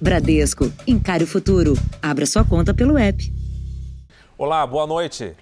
[0.00, 1.72] Bradesco, encare o futuro.
[2.00, 3.32] Abra sua conta pelo app.
[4.38, 5.34] Olá, boa noite.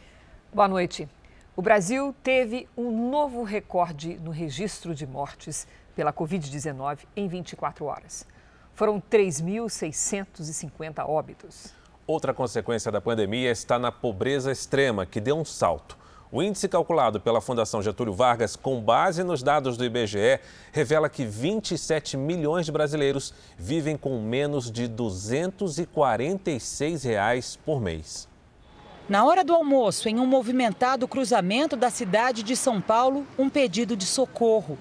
[0.51, 1.07] Boa noite.
[1.55, 8.27] O Brasil teve um novo recorde no registro de mortes pela Covid-19 em 24 horas.
[8.75, 11.75] Foram 3.650 óbitos.
[12.07, 15.99] Outra consequência da pandemia está na pobreza extrema, que deu um salto.
[16.37, 20.39] O índice calculado pela Fundação Getúlio Vargas, com base nos dados do IBGE,
[20.71, 28.29] revela que 27 milhões de brasileiros vivem com menos de 246 reais por mês.
[29.09, 33.97] Na hora do almoço, em um movimentado cruzamento da cidade de São Paulo, um pedido
[33.97, 34.77] de socorro.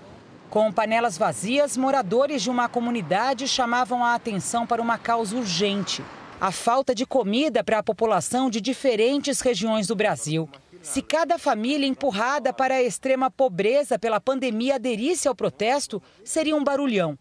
[0.49, 6.03] Com panelas vazias, moradores de uma comunidade chamavam a atenção para uma causa urgente:
[6.41, 10.49] a falta de comida para a população de diferentes regiões do Brasil.
[10.85, 16.63] Se cada família empurrada para a extrema pobreza pela pandemia aderisse ao protesto, seria um
[16.63, 17.17] barulhão.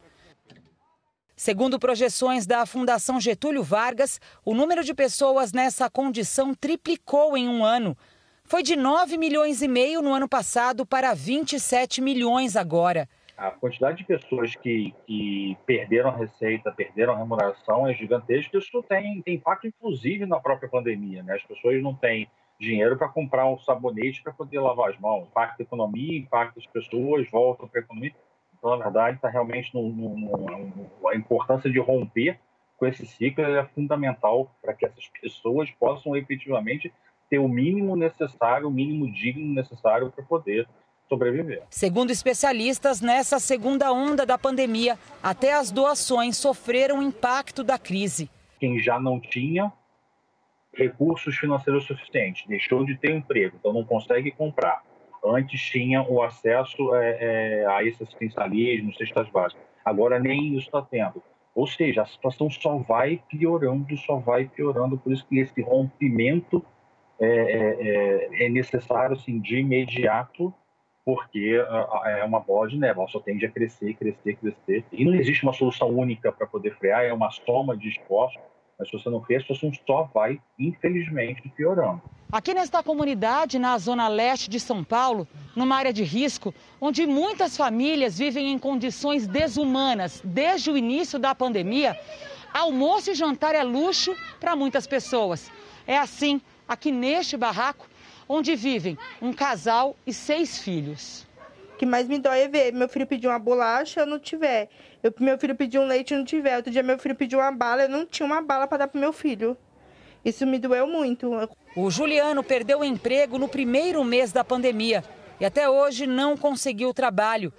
[1.34, 7.64] Segundo projeções da Fundação Getúlio Vargas, o número de pessoas nessa condição triplicou em um
[7.64, 7.96] ano.
[8.44, 13.08] Foi de 9 milhões e meio no ano passado para 27 milhões agora.
[13.34, 18.58] A quantidade de pessoas que, que perderam a receita, perderam a remuneração é gigantesca.
[18.58, 21.22] Isso tem, tem impacto, inclusive, na própria pandemia.
[21.22, 21.34] Né?
[21.34, 25.26] As pessoas não têm dinheiro para comprar um sabonete para poder lavar as mãos.
[25.28, 28.14] Impacta a economia, impacta as pessoas, voltam para a economia.
[28.56, 32.38] Então, na verdade, está realmente no, no, no, a importância de romper
[32.76, 36.92] com esse ciclo é fundamental para que essas pessoas possam efetivamente
[37.30, 40.68] ter o mínimo necessário, o mínimo digno necessário para poder
[41.08, 41.62] sobreviver.
[41.70, 48.30] Segundo especialistas, nessa segunda onda da pandemia, até as doações sofreram o impacto da crise.
[48.58, 49.72] Quem já não tinha
[50.76, 54.82] recursos financeiros suficientes, deixou de ter emprego, então não consegue comprar.
[55.24, 59.64] Antes tinha o acesso é, é, a esse assistencialismo, cestas básicas.
[59.84, 61.22] Agora nem isso está tendo.
[61.54, 64.98] Ou seja, a situação só vai piorando, só vai piorando.
[64.98, 66.62] Por isso que esse rompimento
[67.18, 70.52] é, é, é, é necessário assim, de imediato,
[71.04, 71.58] porque
[72.04, 72.98] é uma bola de neve.
[72.98, 74.84] Ela só tende a crescer, crescer, crescer.
[74.92, 78.42] E não existe uma solução única para poder frear, é uma soma de esforços
[78.78, 82.02] mas se você não fez, a situação só vai, infelizmente, piorando.
[82.32, 87.56] Aqui nesta comunidade, na zona leste de São Paulo, numa área de risco, onde muitas
[87.56, 91.96] famílias vivem em condições desumanas desde o início da pandemia,
[92.52, 95.50] almoço e jantar é luxo para muitas pessoas.
[95.86, 97.86] É assim aqui neste barraco,
[98.28, 101.26] onde vivem um casal e seis filhos.
[101.74, 104.68] O que mais me dói é ver meu filho pedir uma bolacha, eu não tiver.
[105.02, 106.56] Eu, meu filho pediu um leite, eu não tiver.
[106.56, 109.00] Outro dia meu filho pediu uma bala, eu não tinha uma bala para dar pro
[109.00, 109.56] meu filho.
[110.24, 111.32] Isso me doeu muito.
[111.74, 115.02] O Juliano perdeu o emprego no primeiro mês da pandemia
[115.40, 117.52] e até hoje não conseguiu trabalho.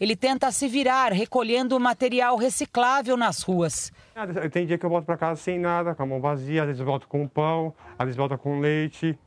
[0.00, 3.92] Ele tenta se virar recolhendo material reciclável nas ruas.
[4.52, 6.80] Tem dia que eu volto para casa sem nada, com a mão vazia, às vezes
[6.80, 9.18] volto com pão, às vezes volto com leite.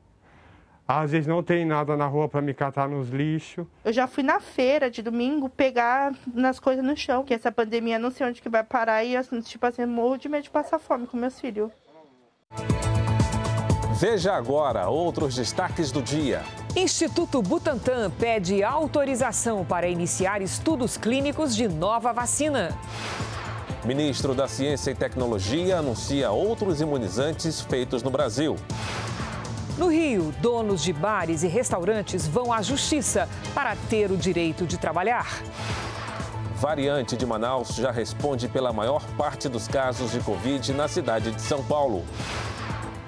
[0.94, 3.66] Às vezes não tem nada na rua para me catar nos lixos.
[3.86, 7.98] Eu já fui na feira de domingo pegar nas coisas no chão, que essa pandemia
[7.98, 10.80] não sei onde que vai parar e assim, tipo assim, morro de medo de passar
[10.80, 11.72] fome com meus filhos.
[14.02, 16.42] Veja agora outros destaques do dia.
[16.76, 22.78] Instituto Butantan pede autorização para iniciar estudos clínicos de nova vacina.
[23.86, 28.58] Ministro da Ciência e Tecnologia anuncia outros imunizantes feitos no Brasil.
[29.82, 34.78] No Rio, donos de bares e restaurantes vão à justiça para ter o direito de
[34.78, 35.42] trabalhar.
[36.58, 41.42] Variante de Manaus já responde pela maior parte dos casos de Covid na cidade de
[41.42, 42.06] São Paulo.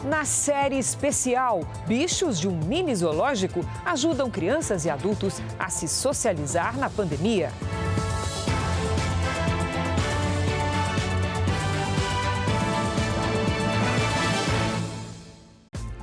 [0.03, 6.75] Na série especial, bichos de um mini zoológico ajudam crianças e adultos a se socializar
[6.75, 7.51] na pandemia.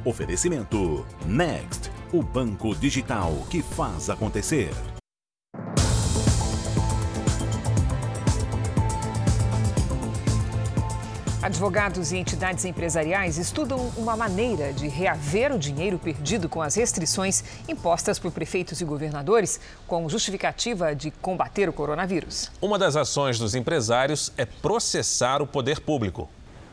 [0.02, 4.70] Oferecimento Next, o banco digital que faz acontecer.
[11.42, 17.44] Advogados e entidades empresariais estudam uma maneira de reaver o dinheiro perdido com as restrições
[17.68, 22.50] impostas por prefeitos e governadores, com justificativa de combater o coronavírus.
[22.60, 26.28] Uma das ações dos empresários é processar o poder público.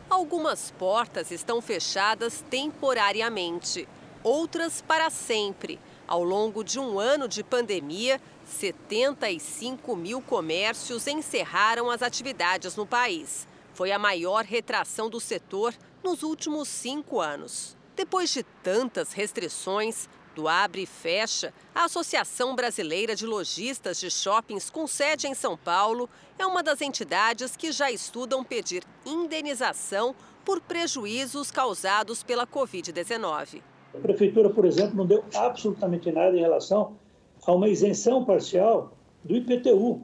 [0.09, 3.86] Algumas portas estão fechadas temporariamente,
[4.24, 5.77] outras para sempre.
[6.07, 13.45] Ao longo de um ano de pandemia, 75 mil comércios encerraram as atividades no país.
[13.74, 17.75] Foi a maior retração do setor nos últimos cinco anos.
[17.94, 20.07] Depois de tantas restrições,
[20.38, 25.57] Do Abre e Fecha, a Associação Brasileira de Lojistas de Shoppings com sede em São
[25.57, 26.07] Paulo
[26.38, 30.13] é uma das entidades que já estudam pedir indenização
[30.45, 33.63] por prejuízos causados pela Covid-19.
[33.95, 36.95] A Prefeitura, por exemplo, não deu absolutamente nada em relação
[37.44, 38.94] a uma isenção parcial
[39.24, 40.04] do IPTU.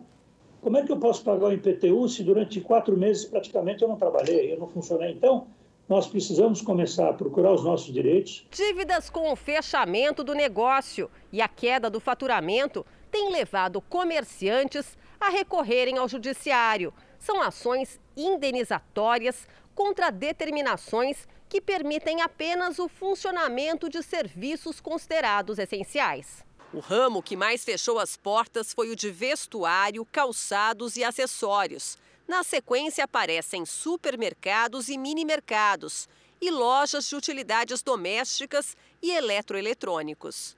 [0.61, 3.97] Como é que eu posso pagar o IPTU se durante quatro meses praticamente eu não
[3.97, 5.11] trabalhei, eu não funcionei?
[5.11, 5.45] Então,
[5.87, 8.45] nós precisamos começar a procurar os nossos direitos.
[8.51, 15.29] Dívidas com o fechamento do negócio e a queda do faturamento têm levado comerciantes a
[15.29, 16.93] recorrerem ao judiciário.
[17.19, 26.43] São ações indenizatórias contra determinações que permitem apenas o funcionamento de serviços considerados essenciais.
[26.73, 31.97] O ramo que mais fechou as portas foi o de vestuário, calçados e acessórios.
[32.27, 36.07] Na sequência aparecem supermercados e mini-mercados
[36.41, 40.55] e lojas de utilidades domésticas e eletroeletrônicos.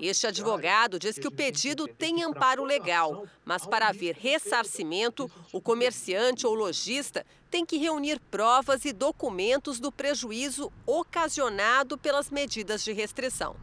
[0.00, 6.46] Este advogado diz que o pedido tem amparo legal, mas para haver ressarcimento, o comerciante
[6.46, 13.56] ou lojista tem que reunir provas e documentos do prejuízo ocasionado pelas medidas de restrição.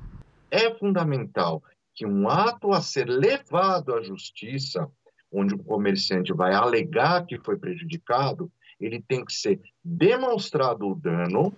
[0.49, 1.61] É fundamental
[1.93, 4.89] que um ato a ser levado à justiça
[5.31, 11.53] onde o comerciante vai alegar que foi prejudicado, ele tem que ser demonstrado o dano,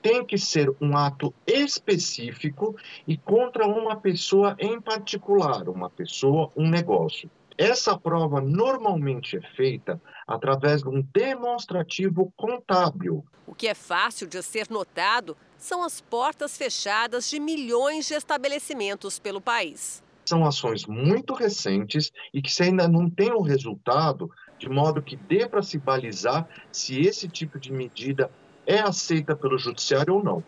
[0.00, 6.68] tem que ser um ato específico e contra uma pessoa em particular, uma pessoa, um
[6.68, 7.30] negócio.
[7.56, 13.24] Essa prova normalmente é feita através de um demonstrativo contábil.
[13.46, 19.18] O que é fácil de ser notado são as portas fechadas de milhões de estabelecimentos
[19.18, 25.02] pelo país são ações muito recentes e que ainda não tem o resultado de modo
[25.02, 28.30] que dê para se balizar se esse tipo de medida
[28.66, 30.44] é aceita pelo judiciário ou não.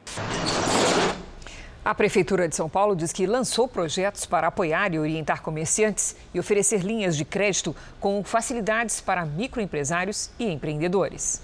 [1.82, 6.38] A Prefeitura de São Paulo diz que lançou projetos para apoiar e orientar comerciantes e
[6.38, 11.40] oferecer linhas de crédito com facilidades para microempresários e empreendedores.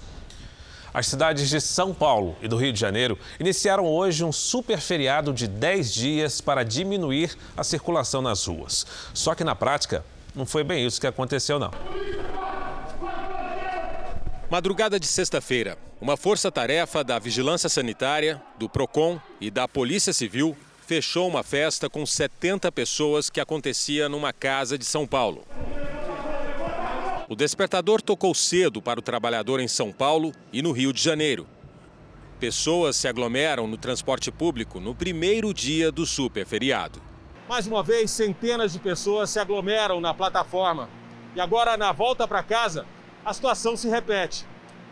[0.97, 5.31] As cidades de São Paulo e do Rio de Janeiro iniciaram hoje um super feriado
[5.31, 8.83] de 10 dias para diminuir a circulação nas ruas.
[9.13, 10.03] Só que na prática,
[10.33, 11.69] não foi bem isso que aconteceu, não.
[14.49, 20.57] Madrugada de sexta-feira, uma força-tarefa da Vigilância Sanitária, do PROCON e da Polícia Civil
[20.87, 25.45] fechou uma festa com 70 pessoas que acontecia numa casa de São Paulo.
[27.29, 31.45] O despertador tocou cedo para o trabalhador em São Paulo e no Rio de Janeiro.
[32.39, 37.01] Pessoas se aglomeram no transporte público no primeiro dia do super feriado.
[37.49, 40.89] Mais uma vez, centenas de pessoas se aglomeram na plataforma.
[41.35, 42.85] E agora, na volta para casa,
[43.25, 44.45] a situação se repete.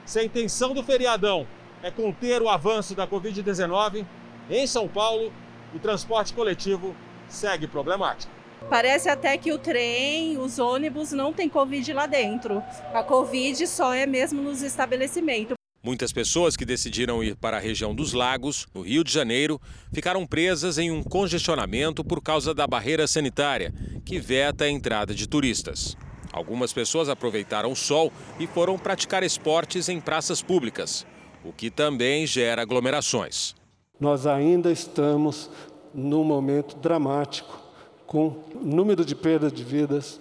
[0.03, 1.47] Se a intenção do feriadão
[1.81, 4.05] é conter o avanço da Covid-19,
[4.49, 5.31] em São Paulo,
[5.73, 6.93] o transporte coletivo
[7.29, 8.34] segue problemático.
[8.69, 12.63] Parece até que o trem, os ônibus não tem Covid lá dentro.
[12.93, 15.55] A Covid só é mesmo nos estabelecimentos.
[15.83, 19.61] Muitas pessoas que decidiram ir para a região dos Lagos, no Rio de Janeiro,
[19.93, 23.71] ficaram presas em um congestionamento por causa da barreira sanitária,
[24.03, 25.95] que veta a entrada de turistas.
[26.33, 31.05] Algumas pessoas aproveitaram o sol e foram praticar esportes em praças públicas,
[31.43, 33.53] o que também gera aglomerações.
[33.99, 35.51] Nós ainda estamos
[35.93, 37.64] num momento dramático
[38.05, 40.19] com número de perdas de vidas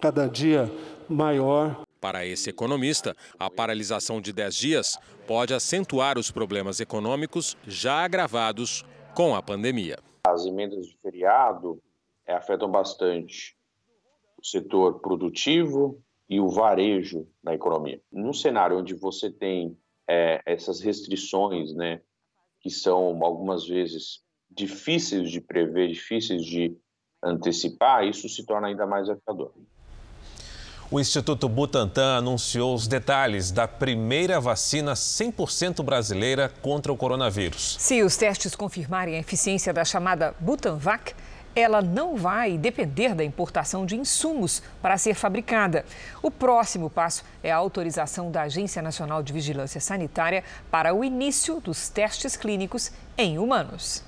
[0.00, 0.70] cada dia
[1.08, 1.82] maior.
[2.00, 8.84] Para esse economista, a paralisação de 10 dias pode acentuar os problemas econômicos já agravados
[9.14, 9.98] com a pandemia.
[10.26, 11.80] As emendas de feriado
[12.26, 13.56] é, afetam bastante
[14.38, 18.00] o setor produtivo e o varejo da economia.
[18.12, 19.76] Num cenário onde você tem
[20.08, 22.00] é, essas restrições, né,
[22.60, 26.76] que são algumas vezes difíceis de prever, difíceis de
[27.24, 29.50] antecipar, isso se torna ainda mais desafiador.
[30.90, 37.76] O Instituto Butantan anunciou os detalhes da primeira vacina 100% brasileira contra o coronavírus.
[37.80, 41.14] Se os testes confirmarem a eficiência da chamada Butanvac,
[41.56, 45.84] ela não vai depender da importação de insumos para ser fabricada.
[46.22, 51.60] O próximo passo é a autorização da Agência Nacional de Vigilância Sanitária para o início
[51.60, 54.02] dos testes clínicos em humanos.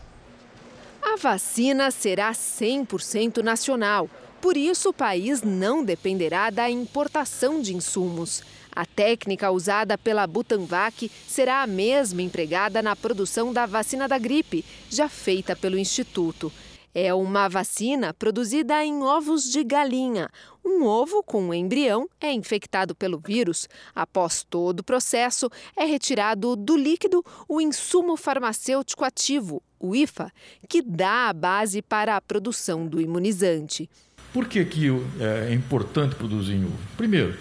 [1.08, 4.10] A vacina será 100% nacional.
[4.40, 8.42] Por isso, o país não dependerá da importação de insumos.
[8.74, 14.64] A técnica usada pela Butanvac será a mesma empregada na produção da vacina da gripe,
[14.90, 16.52] já feita pelo Instituto.
[16.92, 20.28] É uma vacina produzida em ovos de galinha.
[20.64, 23.68] Um ovo com um embrião é infectado pelo vírus.
[23.94, 30.32] Após todo o processo, é retirado do líquido o insumo farmacêutico ativo, o IFA,
[30.68, 33.88] que dá a base para a produção do imunizante.
[34.32, 34.88] Por que, que
[35.20, 36.72] é importante produzir em?
[36.96, 37.34] Primeiro,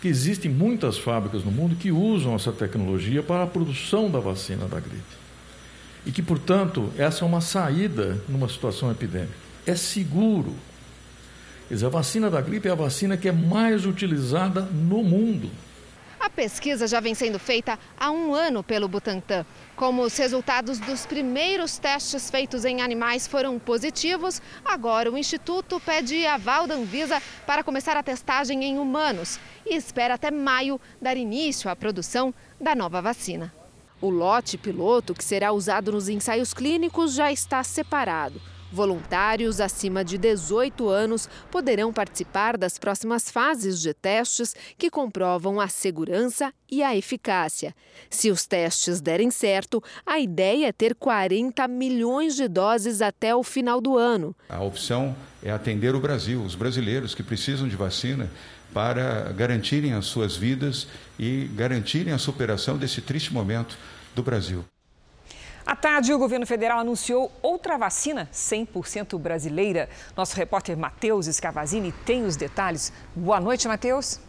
[0.00, 4.66] que existem muitas fábricas no mundo que usam essa tecnologia para a produção da vacina
[4.66, 5.22] da gripe
[6.04, 9.32] e que, portanto, essa é uma saída numa situação epidêmica.
[9.66, 10.54] É seguro.
[11.68, 15.48] Quer dizer, a vacina da gripe é a vacina que é mais utilizada no mundo.
[16.22, 19.44] A pesquisa já vem sendo feita há um ano pelo Butantan.
[19.74, 26.24] Como os resultados dos primeiros testes feitos em animais foram positivos, agora o Instituto pede
[26.24, 31.68] aval da Anvisa para começar a testagem em humanos e espera até maio dar início
[31.68, 33.52] à produção da nova vacina.
[34.00, 38.40] O lote piloto, que será usado nos ensaios clínicos, já está separado.
[38.72, 45.68] Voluntários acima de 18 anos poderão participar das próximas fases de testes que comprovam a
[45.68, 47.74] segurança e a eficácia.
[48.08, 53.42] Se os testes derem certo, a ideia é ter 40 milhões de doses até o
[53.42, 54.34] final do ano.
[54.48, 58.30] A opção é atender o Brasil, os brasileiros que precisam de vacina
[58.72, 60.86] para garantirem as suas vidas
[61.18, 63.76] e garantirem a superação desse triste momento
[64.14, 64.64] do Brasil.
[65.64, 69.88] À tarde, o governo federal anunciou outra vacina 100% brasileira.
[70.16, 72.92] Nosso repórter Matheus Scavazini tem os detalhes.
[73.14, 74.20] Boa noite, Matheus.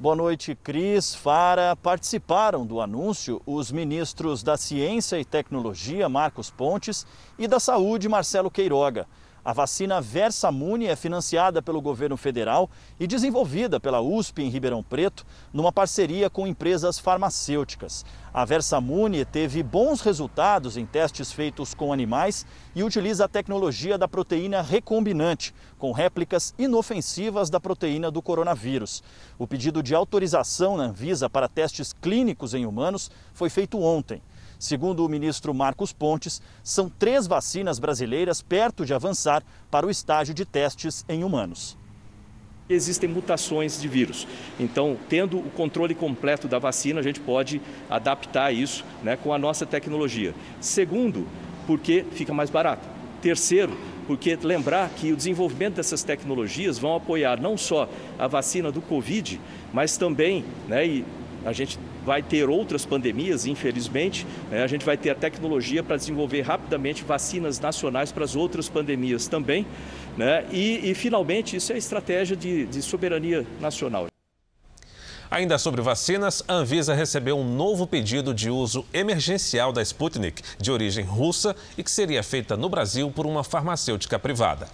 [0.00, 1.14] Boa noite, Cris.
[1.14, 1.76] Fara.
[1.76, 7.06] Participaram do anúncio os ministros da Ciência e Tecnologia, Marcos Pontes,
[7.38, 9.06] e da Saúde, Marcelo Queiroga.
[9.48, 12.68] A vacina Versamune é financiada pelo governo federal
[13.00, 15.24] e desenvolvida pela USP em Ribeirão Preto,
[15.54, 18.04] numa parceria com empresas farmacêuticas.
[18.30, 24.06] A Versamune teve bons resultados em testes feitos com animais e utiliza a tecnologia da
[24.06, 29.02] proteína recombinante, com réplicas inofensivas da proteína do coronavírus.
[29.38, 34.20] O pedido de autorização na Anvisa para testes clínicos em humanos foi feito ontem.
[34.58, 40.34] Segundo o ministro Marcos Pontes, são três vacinas brasileiras perto de avançar para o estágio
[40.34, 41.76] de testes em humanos.
[42.68, 44.26] Existem mutações de vírus,
[44.60, 49.38] então, tendo o controle completo da vacina, a gente pode adaptar isso né, com a
[49.38, 50.34] nossa tecnologia.
[50.60, 51.26] Segundo,
[51.66, 52.86] porque fica mais barato.
[53.22, 53.74] Terceiro,
[54.06, 57.88] porque lembrar que o desenvolvimento dessas tecnologias vão apoiar não só
[58.18, 59.40] a vacina do Covid,
[59.72, 61.04] mas também, né, e
[61.46, 64.26] a gente vai ter outras pandemias, infelizmente.
[64.50, 64.62] Né?
[64.62, 69.28] A gente vai ter a tecnologia para desenvolver rapidamente vacinas nacionais para as outras pandemias
[69.28, 69.66] também.
[70.16, 70.46] Né?
[70.50, 74.06] E, e, finalmente, isso é a estratégia de, de soberania nacional.
[75.30, 80.72] Ainda sobre vacinas, a Anvisa recebeu um novo pedido de uso emergencial da Sputnik, de
[80.72, 84.66] origem russa e que seria feita no Brasil por uma farmacêutica privada.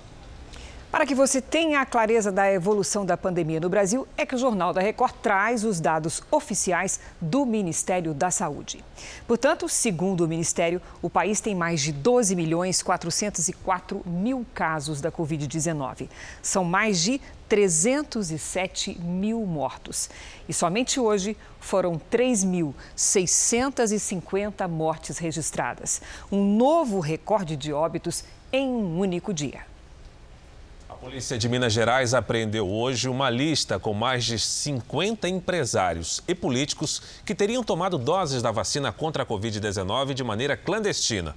[0.94, 4.38] Para que você tenha a clareza da evolução da pandemia no Brasil, é que o
[4.38, 8.84] Jornal da Record traz os dados oficiais do Ministério da Saúde.
[9.26, 15.10] Portanto, segundo o Ministério, o país tem mais de 12 milhões 404 mil casos da
[15.10, 16.08] Covid-19.
[16.40, 20.08] São mais de 307 mil mortos.
[20.48, 26.00] E somente hoje foram 3.650 mortes registradas.
[26.30, 28.22] Um novo recorde de óbitos
[28.52, 29.73] em um único dia.
[31.04, 37.02] Polícia de Minas Gerais apreendeu hoje uma lista com mais de 50 empresários e políticos
[37.26, 41.36] que teriam tomado doses da vacina contra a Covid-19 de maneira clandestina.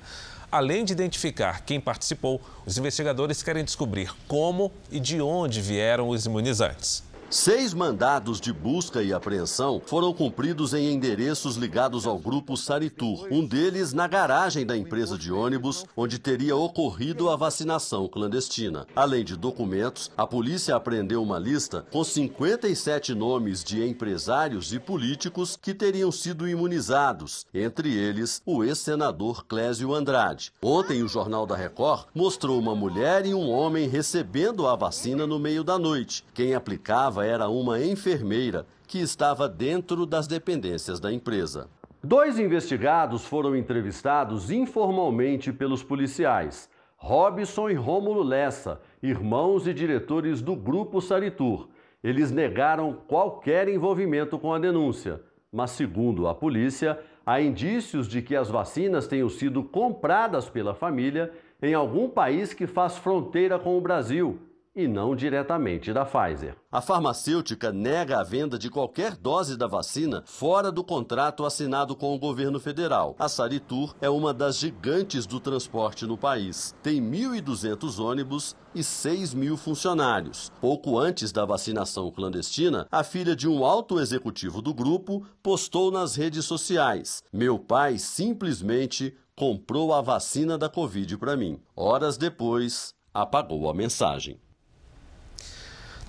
[0.50, 6.26] Além de identificar quem participou, os investigadores querem descobrir como e de onde vieram os
[6.26, 7.04] imunizantes.
[7.30, 13.46] Seis mandados de busca e apreensão foram cumpridos em endereços ligados ao grupo Saritur, um
[13.46, 18.88] deles na garagem da empresa de ônibus, onde teria ocorrido a vacinação clandestina.
[18.96, 25.60] Além de documentos, a polícia apreendeu uma lista com 57 nomes de empresários e políticos
[25.62, 30.54] que teriam sido imunizados, entre eles o ex-senador Clésio Andrade.
[30.64, 35.38] Ontem, o Jornal da Record mostrou uma mulher e um homem recebendo a vacina no
[35.38, 36.24] meio da noite.
[36.34, 41.70] Quem aplicava era uma enfermeira que estava dentro das dependências da empresa.
[42.04, 46.70] Dois investigados foram entrevistados informalmente pelos policiais.
[46.96, 51.68] Robson e Rômulo Lessa, irmãos e diretores do Grupo Saritur.
[52.04, 55.22] Eles negaram qualquer envolvimento com a denúncia,
[55.52, 61.32] mas, segundo a polícia, há indícios de que as vacinas tenham sido compradas pela família
[61.62, 64.40] em algum país que faz fronteira com o Brasil
[64.78, 66.56] e não diretamente da Pfizer.
[66.72, 72.14] A farmacêutica nega a venda de qualquer dose da vacina fora do contrato assinado com
[72.14, 73.16] o governo federal.
[73.18, 76.76] A Saritur é uma das gigantes do transporte no país.
[76.84, 80.52] Tem 1.200 ônibus e 6 mil funcionários.
[80.62, 86.16] Pouco antes da vacinação clandestina, a filha de um alto executivo do grupo postou nas
[86.16, 91.60] redes sociais: Meu pai simplesmente comprou a vacina da Covid para mim.
[91.76, 94.40] Horas depois, apagou a mensagem.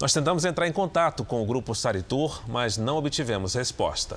[0.00, 4.16] Nós tentamos entrar em contato com o grupo Saritur, mas não obtivemos resposta.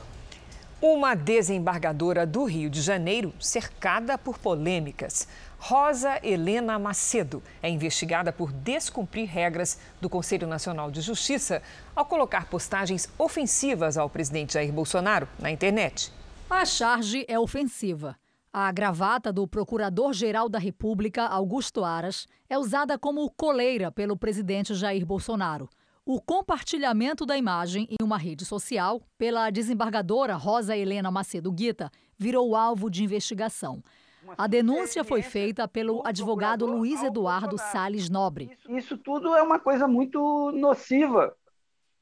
[0.79, 5.27] Uma desembargadora do Rio de Janeiro cercada por polêmicas.
[5.57, 11.63] Rosa Helena Macedo é investigada por descumprir regras do Conselho Nacional de Justiça
[11.95, 16.13] ao colocar postagens ofensivas ao presidente Jair Bolsonaro na internet.
[16.47, 18.20] A charge é ofensiva.
[18.53, 25.05] A gravata do Procurador-Geral da República, Augusto Aras, é usada como coleira pelo presidente Jair
[25.05, 25.69] Bolsonaro.
[26.05, 31.89] O compartilhamento da imagem em uma rede social pela desembargadora Rosa Helena Macedo Guita
[32.19, 33.81] virou alvo de investigação.
[34.37, 38.51] A denúncia foi feita pelo advogado Luiz Eduardo Sales Nobre.
[38.67, 41.33] Isso tudo é uma coisa muito nociva.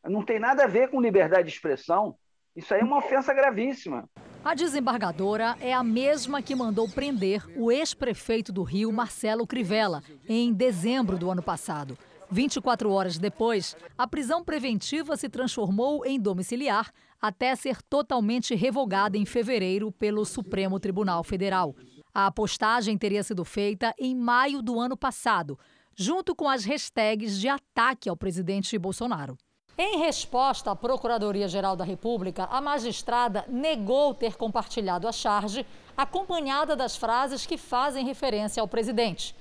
[0.03, 2.15] Não tem nada a ver com liberdade de expressão.
[2.55, 4.09] Isso aí é uma ofensa gravíssima.
[4.43, 10.53] A desembargadora é a mesma que mandou prender o ex-prefeito do Rio, Marcelo Crivella, em
[10.53, 11.97] dezembro do ano passado.
[12.31, 16.91] 24 horas depois, a prisão preventiva se transformou em domiciliar
[17.21, 21.75] até ser totalmente revogada em fevereiro pelo Supremo Tribunal Federal.
[22.13, 25.59] A postagem teria sido feita em maio do ano passado,
[25.95, 29.37] junto com as hashtags de ataque ao presidente Bolsonaro.
[29.81, 36.97] Em resposta à Procuradoria-Geral da República, a magistrada negou ter compartilhado a charge, acompanhada das
[36.97, 39.33] frases que fazem referência ao presidente.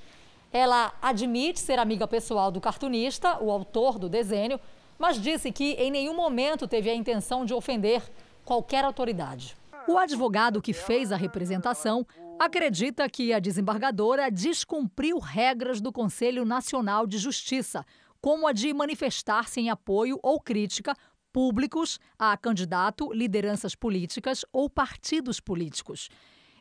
[0.52, 4.60] Ela admite ser amiga pessoal do cartunista, o autor do desenho,
[4.96, 8.00] mas disse que em nenhum momento teve a intenção de ofender
[8.44, 9.56] qualquer autoridade.
[9.88, 12.06] O advogado que fez a representação
[12.38, 17.84] acredita que a desembargadora descumpriu regras do Conselho Nacional de Justiça,
[18.20, 20.94] como a de manifestar-se em apoio ou crítica
[21.32, 26.08] públicos a candidato, lideranças políticas ou partidos políticos.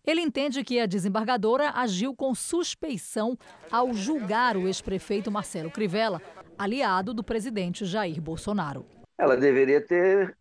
[0.06, 3.38] Ele entende que a desembargadora agiu com suspeição
[3.70, 6.22] ao julgar o ex-prefeito Marcelo Crivella,
[6.58, 8.86] aliado do presidente Jair Bolsonaro.
[9.18, 10.38] Ela deveria ter,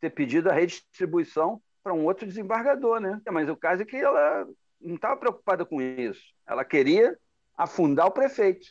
[0.00, 3.20] ter pedido a redistribuição para um outro desembargador, né?
[3.30, 4.46] Mas o caso é que ela
[4.80, 6.22] não estava preocupada com isso.
[6.46, 7.18] Ela queria
[7.56, 8.68] afundar o prefeito.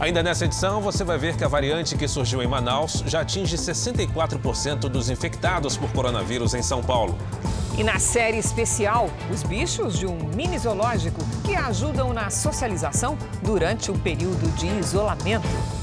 [0.00, 3.54] Ainda nessa edição, você vai ver que a variante que surgiu em Manaus já atinge
[3.54, 7.18] 64% dos infectados por coronavírus em São Paulo.
[7.76, 13.90] E na série especial, os bichos de um mini zoológico que ajudam na socialização durante
[13.90, 15.79] o período de isolamento.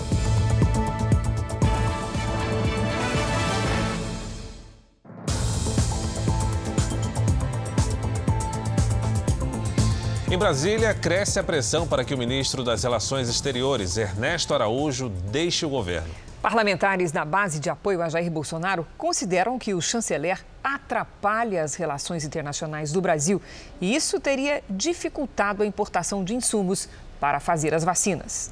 [10.30, 15.66] Em Brasília, cresce a pressão para que o ministro das Relações Exteriores, Ernesto Araújo, deixe
[15.66, 16.14] o governo.
[16.42, 22.26] Parlamentares da base de apoio a Jair Bolsonaro consideram que o chanceler atrapalha as relações
[22.26, 23.42] internacionais do Brasil
[23.80, 26.90] e isso teria dificultado a importação de insumos
[27.22, 28.52] para fazer as vacinas.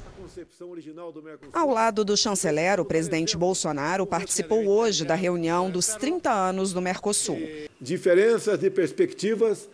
[1.52, 6.80] Ao lado do chanceler, o presidente Bolsonaro participou hoje da reunião dos 30 anos do
[6.80, 7.38] Mercosul.
[7.78, 9.68] Diferenças de perspectivas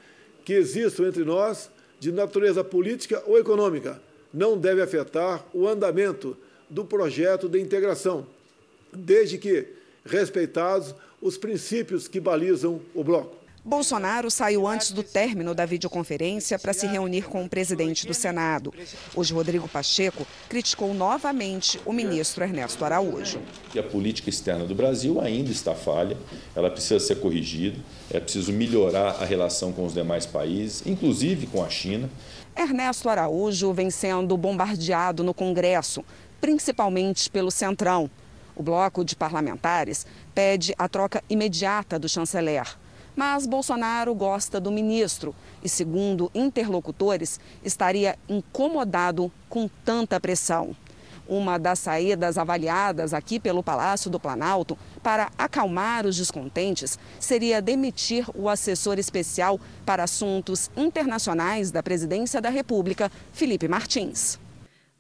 [0.44, 1.70] que existam entre nós
[2.02, 4.02] de natureza política ou econômica
[4.34, 6.36] não deve afetar o andamento
[6.68, 8.26] do projeto de integração,
[8.92, 9.68] desde que
[10.04, 13.36] respeitados os princípios que balizam o bloco.
[13.64, 18.74] Bolsonaro saiu antes do término da videoconferência para se reunir com o presidente do Senado.
[19.14, 23.40] Hoje, Rodrigo Pacheco criticou novamente o ministro Ernesto Araújo.
[23.72, 26.18] E a política externa do Brasil ainda está falha,
[26.56, 27.78] ela precisa ser corrigida,
[28.10, 32.10] é preciso melhorar a relação com os demais países, inclusive com a China.
[32.56, 36.04] Ernesto Araújo vem sendo bombardeado no Congresso,
[36.40, 38.10] principalmente pelo Centrão.
[38.56, 42.81] O bloco de parlamentares pede a troca imediata do chanceler.
[43.14, 50.74] Mas Bolsonaro gosta do ministro e, segundo interlocutores, estaria incomodado com tanta pressão.
[51.28, 58.26] Uma das saídas avaliadas aqui pelo Palácio do Planalto para acalmar os descontentes seria demitir
[58.34, 64.41] o assessor especial para assuntos internacionais da Presidência da República, Felipe Martins.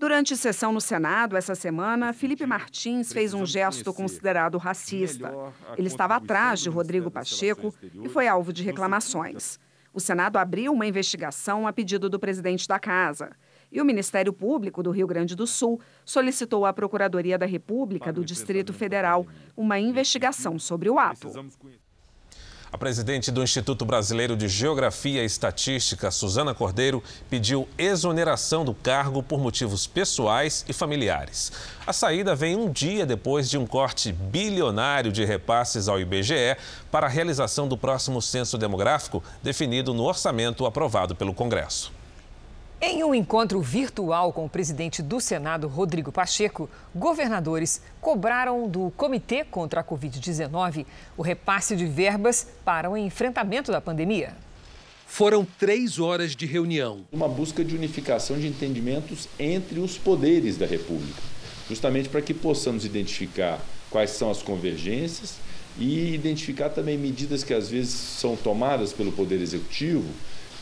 [0.02, 5.32] Durante sessão no Senado essa semana, Felipe Martins fez um gesto considerado racista.
[5.78, 9.60] Ele estava atrás de Rodrigo Pacheco e foi alvo de reclamações.
[9.94, 13.30] O Senado abriu uma investigação a pedido do presidente da Casa.
[13.70, 18.24] E o Ministério Público do Rio Grande do Sul solicitou à Procuradoria da República do
[18.24, 19.24] Distrito Federal
[19.56, 21.30] uma investigação sobre o ato.
[22.72, 29.22] A presidente do Instituto Brasileiro de Geografia e Estatística, Suzana Cordeiro, pediu exoneração do cargo
[29.22, 31.52] por motivos pessoais e familiares.
[31.86, 36.56] A saída vem um dia depois de um corte bilionário de repasses ao IBGE
[36.90, 41.92] para a realização do próximo censo demográfico, definido no orçamento aprovado pelo Congresso.
[42.84, 49.44] Em um encontro virtual com o presidente do Senado, Rodrigo Pacheco, governadores cobraram do Comitê
[49.44, 50.84] contra a Covid-19
[51.16, 54.34] o repasse de verbas para o enfrentamento da pandemia.
[55.06, 57.04] Foram três horas de reunião.
[57.12, 61.22] Uma busca de unificação de entendimentos entre os poderes da República,
[61.68, 65.36] justamente para que possamos identificar quais são as convergências
[65.78, 70.12] e identificar também medidas que às vezes são tomadas pelo Poder Executivo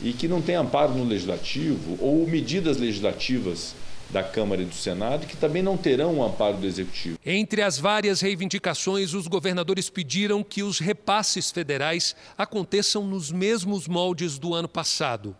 [0.03, 3.75] e que não tem amparo no legislativo ou medidas legislativas
[4.11, 7.17] da Câmara e do Senado, que também não terão o amparo do Executivo.
[7.25, 14.37] Entre as várias reivindicações, os governadores pediram que os repasses federais aconteçam nos mesmos moldes
[14.37, 15.35] do ano passado.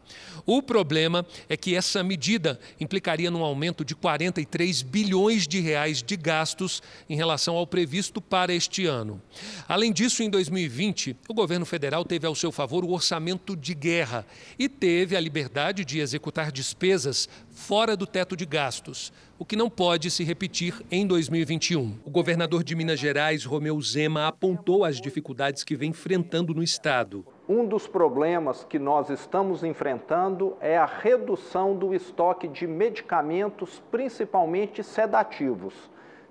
[0.46, 6.16] O problema é que essa medida implicaria num aumento de 43 bilhões de reais de
[6.16, 9.22] gastos em relação ao previsto para este ano.
[9.68, 14.26] Além disso, em 2020, o governo federal teve ao seu favor o orçamento de guerra
[14.58, 17.30] e teve a liberdade de executar despesas
[17.62, 22.00] fora do teto de gastos, o que não pode se repetir em 2021.
[22.04, 27.24] O governador de Minas Gerais, Romeu Zema, apontou as dificuldades que vem enfrentando no estado.
[27.48, 34.84] Um dos problemas que nós estamos enfrentando é a redução do estoque de medicamentos, principalmente
[34.84, 35.76] sedativos.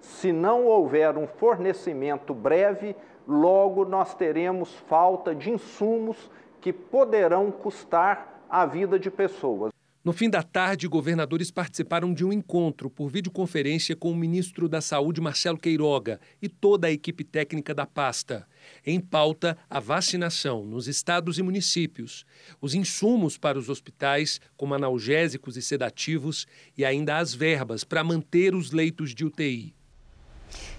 [0.01, 6.29] Se não houver um fornecimento breve, logo nós teremos falta de insumos
[6.61, 9.71] que poderão custar a vida de pessoas.
[10.03, 14.81] No fim da tarde, governadores participaram de um encontro por videoconferência com o ministro da
[14.81, 18.49] Saúde, Marcelo Queiroga, e toda a equipe técnica da pasta.
[18.87, 22.25] Em pauta, a vacinação nos estados e municípios,
[22.63, 26.47] os insumos para os hospitais, como analgésicos e sedativos,
[26.79, 29.75] e ainda as verbas para manter os leitos de UTI.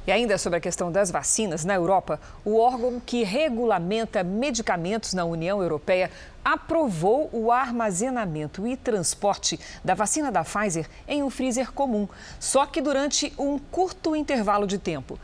[0.06, 5.26] E ainda sobre a questão das vacinas, na Europa, o órgão que regulamenta medicamentos na
[5.26, 6.10] União Europeia
[6.44, 12.08] aprovou o armazenamento e transporte da vacina da Pfizer em um freezer comum,
[12.40, 15.20] só que durante um curto intervalo de tempo.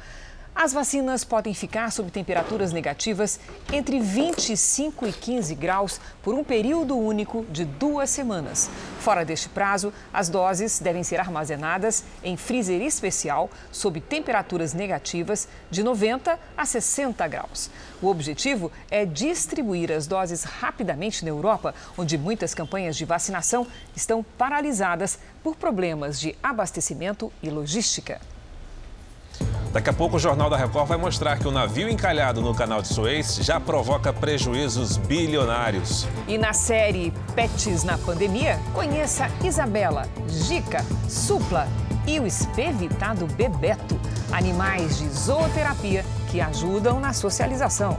[0.60, 3.39] As vacinas podem ficar sob temperaturas negativas
[3.72, 8.67] entre 25 e 15 graus por um período único de duas semanas.
[9.00, 15.84] Fora deste prazo, as doses devem ser armazenadas em freezer especial sob temperaturas negativas de
[15.84, 17.70] 90 a 60 graus.
[18.02, 24.26] O objetivo é distribuir as doses rapidamente na Europa, onde muitas campanhas de vacinação estão
[24.36, 28.20] paralisadas por problemas de abastecimento e logística.
[29.71, 32.82] Daqui a pouco o Jornal da Record vai mostrar que o navio encalhado no canal
[32.82, 36.08] de Suez já provoca prejuízos bilionários.
[36.28, 41.67] E na série Pets na Pandemia, conheça Isabela, Gica, Supla
[42.08, 44.00] e o espevitado Bebeto,
[44.32, 47.97] animais de zooterapia que ajudam na socialização.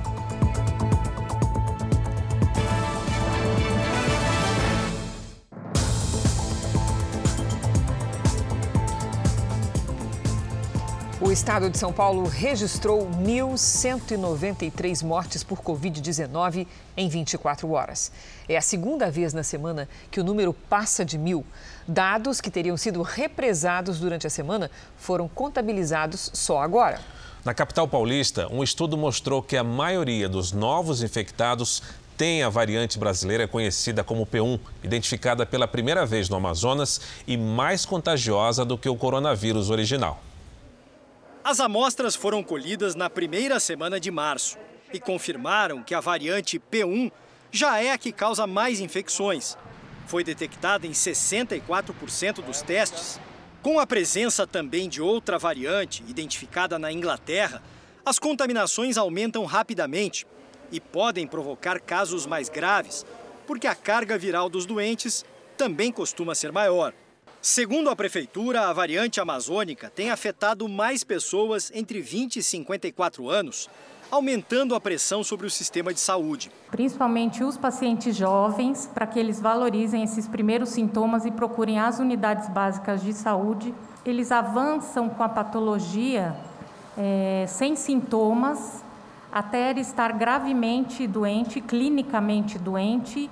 [11.38, 18.10] Estado de São Paulo registrou 1.193 mortes por Covid-19 em 24 horas.
[18.48, 21.46] É a segunda vez na semana que o número passa de mil.
[21.86, 27.00] Dados que teriam sido represados durante a semana foram contabilizados só agora.
[27.44, 31.84] Na capital paulista, um estudo mostrou que a maioria dos novos infectados
[32.16, 37.86] tem a variante brasileira conhecida como P1, identificada pela primeira vez no Amazonas e mais
[37.86, 40.20] contagiosa do que o coronavírus original.
[41.48, 44.58] As amostras foram colhidas na primeira semana de março
[44.92, 47.10] e confirmaram que a variante P1
[47.50, 49.56] já é a que causa mais infecções.
[50.06, 53.18] Foi detectada em 64% dos testes.
[53.62, 57.62] Com a presença também de outra variante, identificada na Inglaterra,
[58.04, 60.26] as contaminações aumentam rapidamente
[60.70, 63.06] e podem provocar casos mais graves,
[63.46, 65.24] porque a carga viral dos doentes
[65.56, 66.92] também costuma ser maior.
[67.40, 73.70] Segundo a prefeitura, a variante amazônica tem afetado mais pessoas entre 20 e 54 anos,
[74.10, 76.50] aumentando a pressão sobre o sistema de saúde.
[76.68, 82.48] Principalmente os pacientes jovens, para que eles valorizem esses primeiros sintomas e procurem as unidades
[82.48, 83.72] básicas de saúde.
[84.04, 86.34] Eles avançam com a patologia
[86.96, 88.82] é, sem sintomas
[89.30, 93.30] até estar gravemente doente, clinicamente doente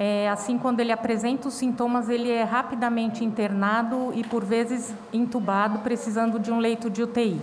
[0.00, 5.80] É, assim, quando ele apresenta os sintomas, ele é rapidamente internado e, por vezes, entubado,
[5.80, 7.40] precisando de um leito de UTI.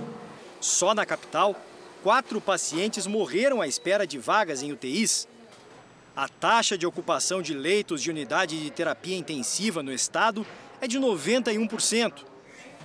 [0.62, 1.54] Só na capital,
[2.02, 5.28] quatro pacientes morreram à espera de vagas em UTIs.
[6.16, 10.48] A taxa de ocupação de leitos de unidade de terapia intensiva no estado
[10.80, 12.24] é de 91%.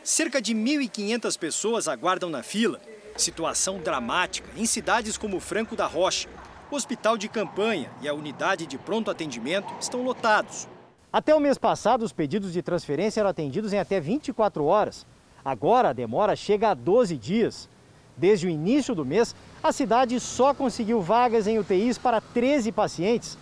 [0.03, 2.81] Cerca de 1.500 pessoas aguardam na fila.
[3.17, 6.29] Situação dramática em cidades como Franco da Rocha.
[6.71, 10.69] O hospital de campanha e a unidade de pronto atendimento estão lotados.
[11.13, 15.05] Até o mês passado, os pedidos de transferência eram atendidos em até 24 horas.
[15.45, 17.69] Agora a demora chega a 12 dias.
[18.17, 23.37] Desde o início do mês, a cidade só conseguiu vagas em UTIs para 13 pacientes,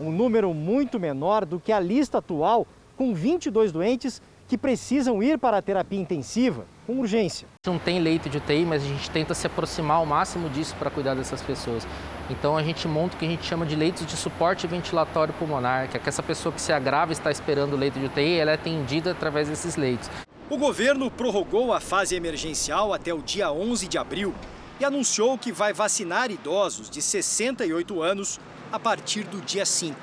[0.00, 2.66] um número muito menor do que a lista atual,
[2.96, 7.46] com 22 doentes que precisam ir para a terapia intensiva com urgência.
[7.64, 10.90] Não tem leito de UTI, mas a gente tenta se aproximar ao máximo disso para
[10.90, 11.86] cuidar dessas pessoas.
[12.28, 15.88] Então a gente monta o que a gente chama de leitos de suporte ventilatório pulmonar,
[15.88, 18.40] que é que essa pessoa que se agrava e está esperando o leito de UTI,
[18.40, 20.10] ela é atendida através desses leitos.
[20.48, 24.34] O governo prorrogou a fase emergencial até o dia 11 de abril
[24.80, 28.40] e anunciou que vai vacinar idosos de 68 anos
[28.72, 29.96] a partir do dia 5.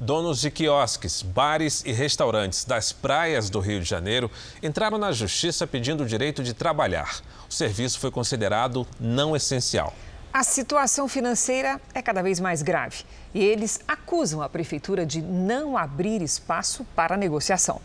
[0.00, 4.30] Donos de quiosques, bares e restaurantes das praias do Rio de Janeiro
[4.62, 7.20] entraram na justiça pedindo o direito de trabalhar.
[7.50, 9.92] O serviço foi considerado não essencial.
[10.32, 13.02] A situação financeira é cada vez mais grave
[13.34, 17.80] e eles acusam a prefeitura de não abrir espaço para negociação.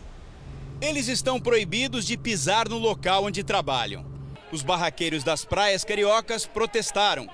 [0.80, 4.06] Eles estão proibidos de pisar no local onde trabalham.
[4.52, 7.28] Os barraqueiros das praias cariocas protestaram.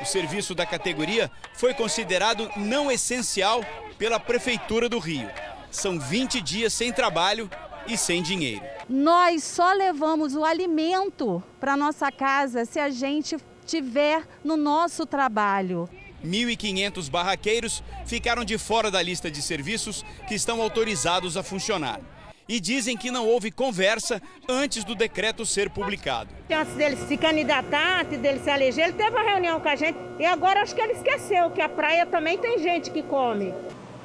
[0.00, 3.64] O serviço da categoria foi considerado não essencial
[3.96, 5.28] pela Prefeitura do Rio.
[5.70, 7.50] São 20 dias sem trabalho
[7.86, 8.62] e sem dinheiro.
[8.88, 15.88] Nós só levamos o alimento para nossa casa se a gente tiver no nosso trabalho.
[16.24, 22.00] 1.500 barraqueiros ficaram de fora da lista de serviços que estão autorizados a funcionar
[22.48, 26.30] e dizem que não houve conversa antes do decreto ser publicado.
[26.50, 29.98] Antes dele se candidatar, antes dele se eleger, ele teve uma reunião com a gente
[30.18, 33.52] e agora acho que ele esqueceu que a praia também tem gente que come.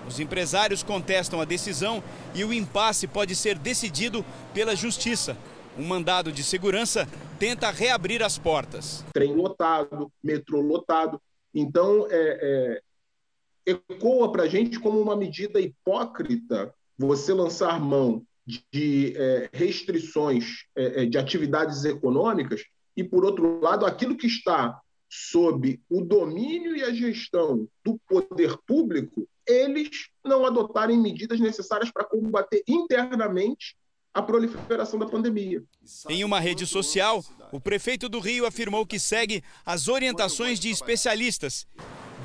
[0.08, 5.38] Os empresários contestam a decisão e o impasse pode ser decidido pela justiça.
[5.78, 9.06] Um mandado de segurança tenta reabrir as portas.
[9.14, 11.22] Trem lotado, metrô lotado.
[11.54, 12.82] Então, é,
[13.68, 18.26] é, ecoa para a gente como uma medida hipócrita você lançar mão
[18.72, 22.64] de é, restrições é, é, de atividades econômicas
[22.96, 28.58] e, por outro lado, aquilo que está sob o domínio e a gestão do poder
[28.66, 33.76] público, eles não adotarem medidas necessárias para combater internamente
[34.14, 35.64] a proliferação da pandemia.
[36.10, 41.68] Em uma rede social, o prefeito do Rio afirmou que segue as orientações de especialistas.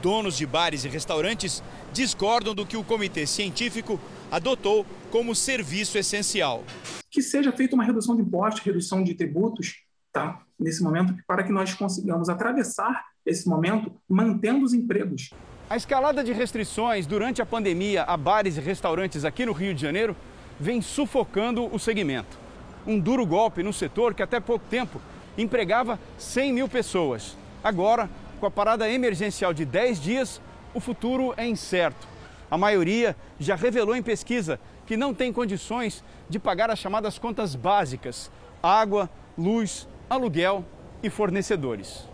[0.02, 3.98] Donos de bares e restaurantes discordam do que o comitê científico
[4.34, 6.64] adotou como serviço essencial.
[7.08, 9.76] Que seja feita uma redução de impostos, redução de tributos,
[10.12, 10.42] tá?
[10.58, 15.30] nesse momento, para que nós consigamos atravessar esse momento mantendo os empregos.
[15.70, 19.80] A escalada de restrições durante a pandemia a bares e restaurantes aqui no Rio de
[19.80, 20.16] Janeiro
[20.58, 22.36] vem sufocando o segmento.
[22.84, 25.00] Um duro golpe no setor que até pouco tempo
[25.38, 27.36] empregava 100 mil pessoas.
[27.62, 30.40] Agora, com a parada emergencial de 10 dias,
[30.74, 32.13] o futuro é incerto.
[32.54, 37.56] A maioria já revelou em pesquisa que não tem condições de pagar as chamadas contas
[37.56, 38.30] básicas:
[38.62, 40.64] água, luz, aluguel
[41.02, 42.08] e fornecedores.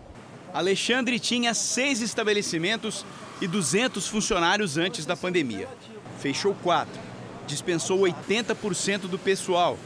[0.51, 3.05] Alexandre tinha seis estabelecimentos
[3.39, 5.67] e 200 funcionários antes da pandemia.
[6.17, 6.99] Fechou quatro,
[7.45, 9.77] dispensou 80% do pessoal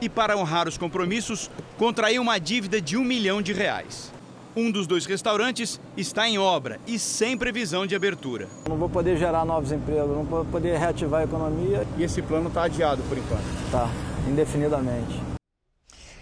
[0.00, 4.13] e, para honrar os compromissos, contraiu uma dívida de um milhão de reais.
[4.56, 8.48] Um dos dois restaurantes está em obra e sem previsão de abertura.
[8.68, 11.84] Não vou poder gerar novos empregos, não vou poder reativar a economia.
[11.98, 13.42] E esse plano está adiado por enquanto?
[13.72, 13.90] Tá,
[14.28, 15.20] indefinidamente.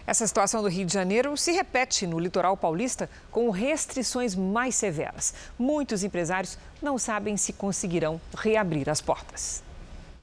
[0.07, 5.35] Essa situação do Rio de Janeiro se repete no litoral paulista com restrições mais severas.
[5.59, 9.62] Muitos empresários não sabem se conseguirão reabrir as portas.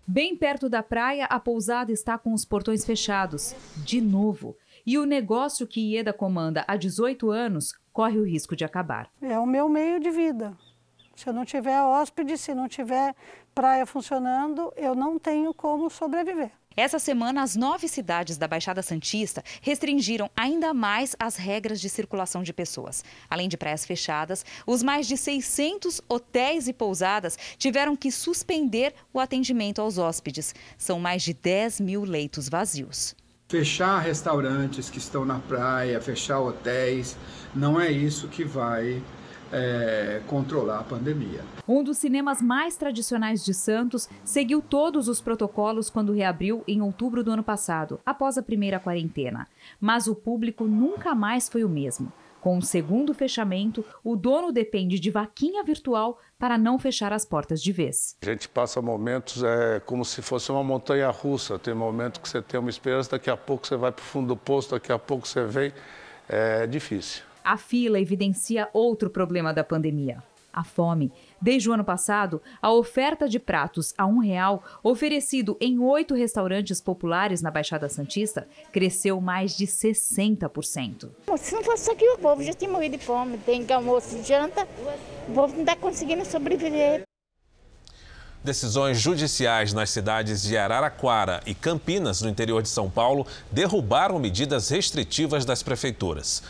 [0.06, 4.58] Bem perto da praia, a pousada está com os portões fechados, de novo.
[4.84, 9.12] E o negócio que Ieda comanda há 18 anos corre o risco de acabar.
[9.22, 10.58] É o meu meio de vida.
[11.18, 13.14] Se eu não tiver hóspede, se não tiver
[13.54, 16.50] praia funcionando, eu não tenho como sobreviver.
[16.78, 22.42] Essa semana, as nove cidades da Baixada Santista restringiram ainda mais as regras de circulação
[22.42, 23.04] de pessoas.
[23.30, 29.20] Além de praias fechadas, os mais de 600 hotéis e pousadas tiveram que suspender o
[29.20, 30.56] atendimento aos hóspedes.
[30.78, 33.14] São mais de 10 mil leitos vazios.
[33.50, 37.18] Fechar restaurantes que estão na praia, fechar hotéis,
[37.56, 39.02] não é isso que vai
[39.52, 41.44] é, controlar a pandemia.
[41.68, 47.24] Um dos cinemas mais tradicionais de Santos seguiu todos os protocolos quando reabriu em outubro
[47.24, 49.48] do ano passado, após a primeira quarentena.
[49.82, 52.14] Mas o público nunca mais foi o mesmo.
[52.42, 57.62] Com o segundo fechamento, o dono depende de vaquinha virtual para não fechar as portas
[57.62, 58.16] de vez.
[58.22, 61.60] A gente passa momentos é, como se fosse uma montanha russa.
[61.60, 64.28] Tem momentos que você tem uma esperança, daqui a pouco você vai para o fundo
[64.28, 65.74] do poço, daqui a pouco você vem.
[66.28, 67.24] É difícil.
[67.44, 70.24] A fila evidencia outro problema da pandemia
[70.54, 71.12] a fome.
[71.42, 76.82] Desde o ano passado, a oferta de pratos a um real, oferecido em oito restaurantes
[76.82, 81.10] populares na Baixada Santista, cresceu mais de 60%.
[81.38, 83.38] Se não fosse aqui, o povo já tinha morrido de fome.
[83.38, 84.68] Tem que almoço e janta,
[85.28, 87.04] o povo não está conseguindo sobreviver.
[88.44, 94.70] Decisões judiciais nas cidades de Araraquara e Campinas, no interior de São Paulo, derrubaram medidas
[94.70, 96.42] restritivas das prefeituras.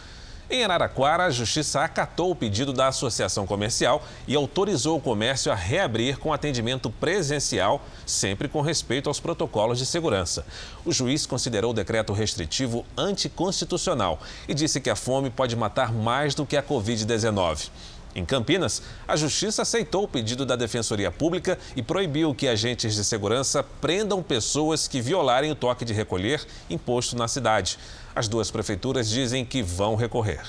[0.51, 5.55] Em Araraquara, a Justiça acatou o pedido da Associação Comercial e autorizou o comércio a
[5.55, 10.43] reabrir com atendimento presencial, sempre com respeito aos protocolos de segurança.
[10.83, 16.33] O juiz considerou o decreto restritivo anticonstitucional e disse que a fome pode matar mais
[16.33, 17.69] do que a Covid-19.
[18.15, 23.03] Em Campinas, a Justiça aceitou o pedido da Defensoria Pública e proibiu que agentes de
[23.03, 27.77] segurança prendam pessoas que violarem o toque de recolher imposto na cidade.
[28.15, 30.41] As duas prefeituras dizem que vão recorrer.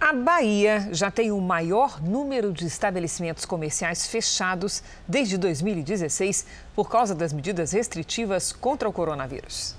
[0.00, 7.14] A Bahia já tem o maior número de estabelecimentos comerciais fechados desde 2016 por causa
[7.14, 9.76] das medidas restritivas contra o coronavírus.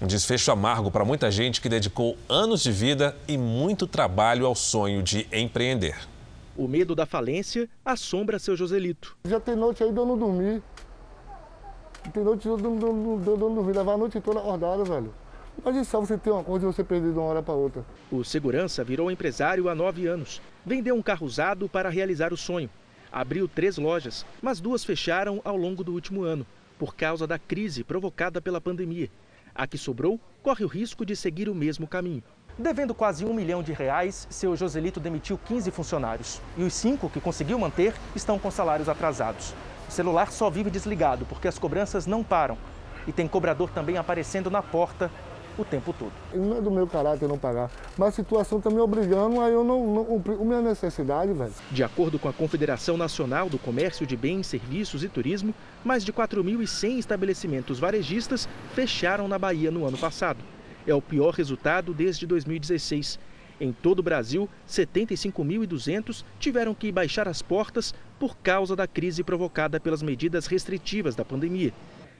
[0.00, 4.54] Um desfecho amargo para muita gente que dedicou anos de vida e muito trabalho ao
[4.54, 5.96] sonho de empreender.
[6.54, 9.16] O medo da falência assombra seu Joselito.
[9.24, 10.62] Já tem noite aí de eu não dormir.
[12.12, 15.14] Tem noite de eu não dormir, levar a noite toda acordada, velho.
[15.62, 17.82] Imagina só você ter uma coisa e você perder de uma hora para outra.
[18.12, 20.42] O segurança virou empresário há nove anos.
[20.64, 22.68] Vendeu um carro usado para realizar o sonho.
[23.10, 26.46] Abriu três lojas, mas duas fecharam ao longo do último ano,
[26.78, 29.08] por causa da crise provocada pela pandemia.
[29.56, 32.22] A que sobrou corre o risco de seguir o mesmo caminho.
[32.58, 36.40] Devendo quase um milhão de reais, seu Joselito demitiu 15 funcionários.
[36.56, 39.54] E os cinco que conseguiu manter estão com salários atrasados.
[39.88, 42.58] O celular só vive desligado porque as cobranças não param.
[43.06, 45.10] E tem cobrador também aparecendo na porta
[45.58, 46.12] o tempo todo.
[46.34, 49.64] Não é do meu caráter não pagar, mas a situação está me obrigando a eu
[49.64, 51.52] não, não cumprir a minha necessidade, velho.
[51.70, 56.12] De acordo com a Confederação Nacional do Comércio de Bens, Serviços e Turismo, mais de
[56.12, 60.38] 4.100 estabelecimentos varejistas fecharam na Bahia no ano passado.
[60.86, 63.18] É o pior resultado desde 2016.
[63.58, 69.80] Em todo o Brasil, 75.200 tiveram que baixar as portas por causa da crise provocada
[69.80, 71.72] pelas medidas restritivas da pandemia.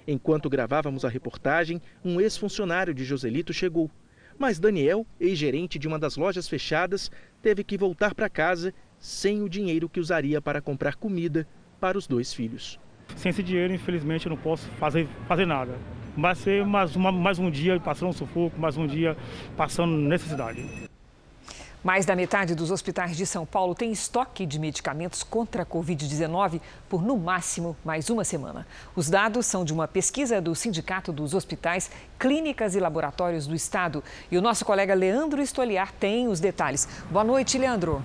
[0.06, 3.90] Enquanto gravávamos a reportagem, um ex-funcionário de Joselito chegou.
[4.38, 7.10] Mas Daniel, ex-gerente de uma das lojas fechadas,
[7.42, 11.46] teve que voltar para casa sem o dinheiro que usaria para comprar comida
[11.80, 12.78] para os dois filhos.
[13.16, 15.76] Sem esse dinheiro, infelizmente, eu não posso fazer, fazer nada.
[16.16, 19.16] Vai ser mais, uma, mais um dia passando sufoco, mais um dia
[19.56, 20.85] passando necessidade.
[21.86, 26.60] Mais da metade dos hospitais de São Paulo tem estoque de medicamentos contra a Covid-19
[26.88, 28.66] por no máximo mais uma semana.
[28.96, 34.02] Os dados são de uma pesquisa do Sindicato dos Hospitais, Clínicas e Laboratórios do Estado.
[34.32, 36.88] E o nosso colega Leandro Estoliar tem os detalhes.
[37.08, 38.02] Boa noite, Leandro.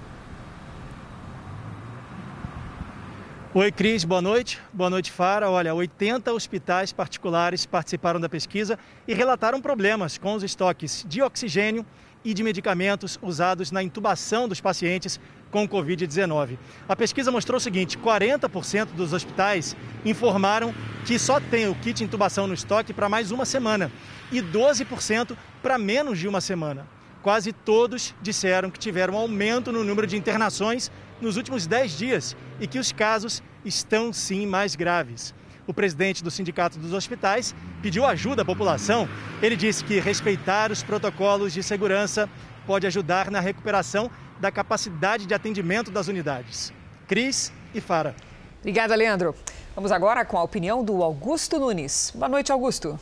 [3.52, 4.62] Oi, Cris, boa noite.
[4.72, 5.50] Boa noite, Fara.
[5.50, 11.84] Olha, 80 hospitais particulares participaram da pesquisa e relataram problemas com os estoques de oxigênio
[12.24, 16.58] e de medicamentos usados na intubação dos pacientes com Covid-19.
[16.88, 20.74] A pesquisa mostrou o seguinte: 40% dos hospitais informaram
[21.06, 23.92] que só tem o kit intubação no estoque para mais uma semana
[24.32, 26.88] e 12% para menos de uma semana.
[27.22, 32.36] Quase todos disseram que tiveram um aumento no número de internações nos últimos 10 dias
[32.60, 35.36] e que os casos estão sim mais graves
[35.68, 39.08] o presidente do Sindicato dos Hospitais, pediu ajuda à população.
[39.42, 42.30] Ele disse que respeitar os protocolos de segurança
[42.66, 46.74] pode ajudar na recuperação da capacidade de atendimento das unidades.
[47.08, 48.16] Cris e Fara.
[48.60, 49.36] Obrigada, Leandro.
[49.76, 52.12] Vamos agora com a opinião do Augusto Nunes.
[52.16, 53.00] Boa noite, Augusto.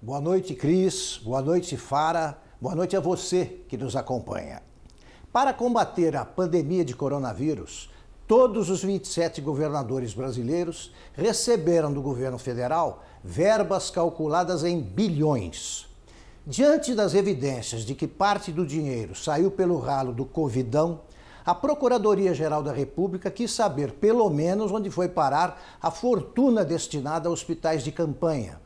[0.00, 1.18] Boa noite, Cris.
[1.24, 2.38] Boa noite, Fara.
[2.60, 4.62] Boa noite a você que nos acompanha.
[5.32, 7.90] Para combater a pandemia de coronavírus,
[8.28, 15.88] todos os 27 governadores brasileiros receberam do governo federal verbas calculadas em bilhões.
[16.46, 21.00] Diante das evidências de que parte do dinheiro saiu pelo ralo do Covidão,
[21.44, 27.32] a Procuradoria-Geral da República quis saber, pelo menos, onde foi parar a fortuna destinada a
[27.32, 28.60] hospitais de campanha.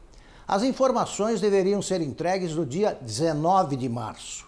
[0.47, 4.45] As informações deveriam ser entregues no dia 19 de março.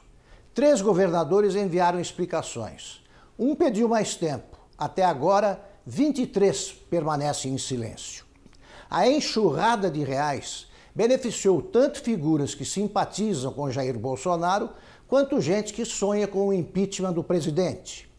[0.52, 3.00] Três governadores enviaram explicações.
[3.38, 4.53] Um pediu mais tempo.
[4.76, 8.24] Até agora, 23 permanecem em silêncio.
[8.90, 14.70] A enxurrada de reais beneficiou tanto figuras que simpatizam com Jair Bolsonaro,
[15.08, 18.10] quanto gente que sonha com o impeachment do presidente.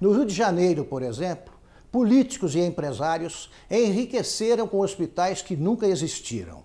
[0.00, 1.54] No Rio de Janeiro, por exemplo,
[1.90, 6.64] políticos e empresários enriqueceram com hospitais que nunca existiram.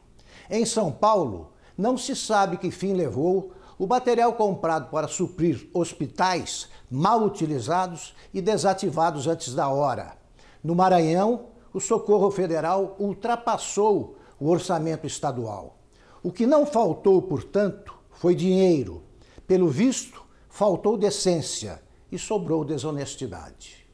[0.49, 6.67] Em São Paulo, não se sabe que fim levou o material comprado para suprir hospitais
[6.89, 10.17] mal utilizados e desativados antes da hora.
[10.63, 15.77] No Maranhão, o socorro federal ultrapassou o orçamento estadual.
[16.23, 19.03] O que não faltou, portanto, foi dinheiro.
[19.47, 21.81] Pelo visto, faltou decência
[22.11, 23.87] e sobrou desonestidade.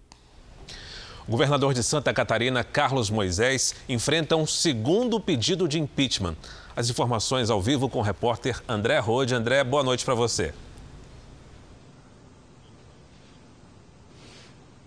[1.27, 6.35] O governador de Santa Catarina, Carlos Moisés, enfrenta um segundo pedido de impeachment.
[6.75, 9.33] As informações ao vivo com o repórter André Rode.
[9.33, 10.53] André, boa noite para você.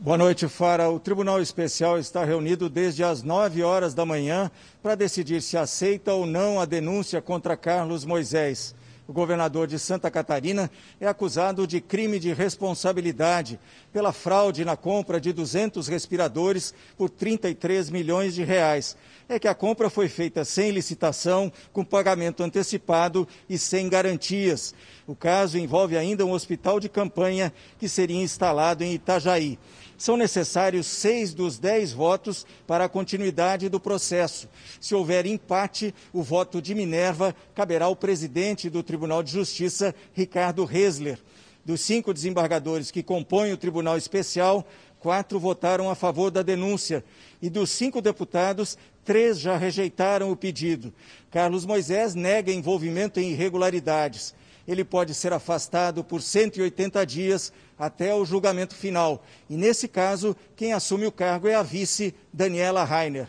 [0.01, 0.89] Boa noite, Fara.
[0.89, 4.49] O Tribunal Especial está reunido desde as 9 horas da manhã
[4.81, 8.77] para decidir se aceita ou não a denúncia contra Carlos Moisés.
[9.09, 10.71] O governador de Santa Catarina
[11.01, 13.59] é acusado de crime de responsabilidade
[13.91, 18.97] pela fraude na compra de 200 respiradores por 33 milhões de reais.
[19.27, 24.75] É que a compra foi feita sem licitação, com pagamento antecipado e sem garantias.
[25.07, 29.59] O caso envolve ainda um hospital de campanha que seria instalado em Itajaí.
[29.99, 34.49] São necessários seis dos dez votos para a continuidade do processo.
[34.81, 40.65] Se houver empate, o voto de Minerva caberá ao presidente do Tribunal de Justiça, Ricardo
[40.65, 41.19] Resler.
[41.65, 44.65] Dos cinco desembargadores que compõem o Tribunal Especial,
[45.01, 47.05] quatro votaram a favor da denúncia.
[47.43, 50.95] E dos cinco deputados, três já rejeitaram o pedido.
[51.29, 54.33] Carlos Moisés nega envolvimento em irregularidades.
[54.69, 59.25] Ele pode ser afastado por 180 dias até o julgamento final.
[59.49, 63.29] E nesse caso, quem assume o cargo é a vice Daniela Rainer.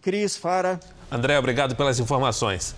[0.00, 0.78] Cris Fara.
[1.10, 2.76] André, obrigado pelas informações.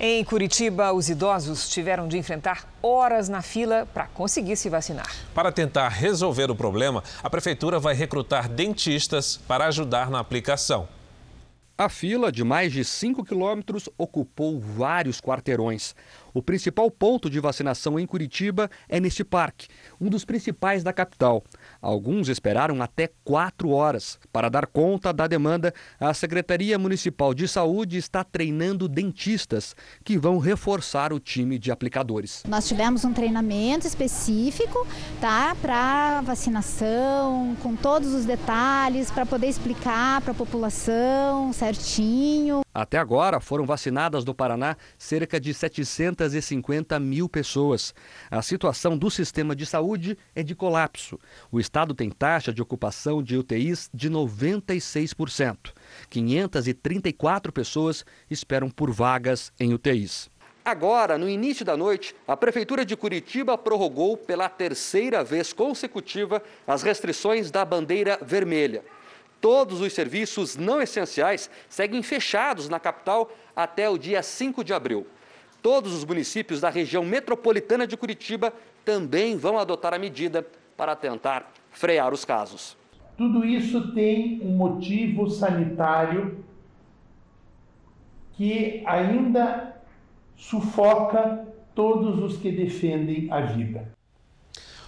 [0.00, 5.08] Em Curitiba, os idosos tiveram de enfrentar horas na fila para conseguir se vacinar.
[5.32, 10.88] Para tentar resolver o problema, a prefeitura vai recrutar dentistas para ajudar na aplicação.
[11.76, 15.94] A fila, de mais de 5 quilômetros, ocupou vários quarteirões.
[16.34, 19.68] O principal ponto de vacinação em Curitiba é neste parque,
[20.00, 21.44] um dos principais da capital.
[21.80, 24.18] Alguns esperaram até quatro horas.
[24.32, 30.38] Para dar conta da demanda, a Secretaria Municipal de Saúde está treinando dentistas que vão
[30.38, 32.42] reforçar o time de aplicadores.
[32.48, 34.84] Nós tivemos um treinamento específico
[35.20, 42.62] tá, para vacinação, com todos os detalhes, para poder explicar para a população certinho.
[42.74, 45.54] Até agora foram vacinadas no Paraná cerca de
[46.28, 47.94] 750 mil pessoas.
[48.30, 51.18] A situação do sistema de saúde é de colapso.
[51.50, 55.72] O estado tem taxa de ocupação de UTIs de 96%.
[56.08, 60.30] 534 pessoas esperam por vagas em UTIs.
[60.64, 66.82] Agora, no início da noite, a Prefeitura de Curitiba prorrogou pela terceira vez consecutiva as
[66.82, 68.82] restrições da bandeira vermelha.
[69.42, 75.06] Todos os serviços não essenciais seguem fechados na capital até o dia 5 de abril.
[75.64, 78.52] Todos os municípios da região metropolitana de Curitiba
[78.84, 80.46] também vão adotar a medida
[80.76, 82.76] para tentar frear os casos.
[83.16, 86.44] Tudo isso tem um motivo sanitário
[88.34, 89.74] que ainda
[90.36, 93.93] sufoca todos os que defendem a vida.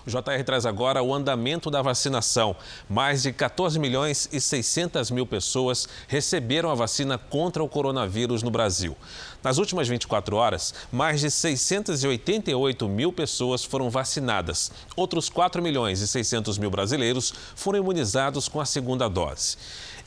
[0.07, 2.55] O JR traz agora o andamento da vacinação.
[2.89, 8.51] Mais de 14 milhões e 600 mil pessoas receberam a vacina contra o coronavírus no
[8.51, 8.97] Brasil.
[9.43, 14.71] Nas últimas 24 horas, mais de 688 mil pessoas foram vacinadas.
[14.95, 19.57] Outros 4 milhões e 600 mil brasileiros foram imunizados com a segunda dose.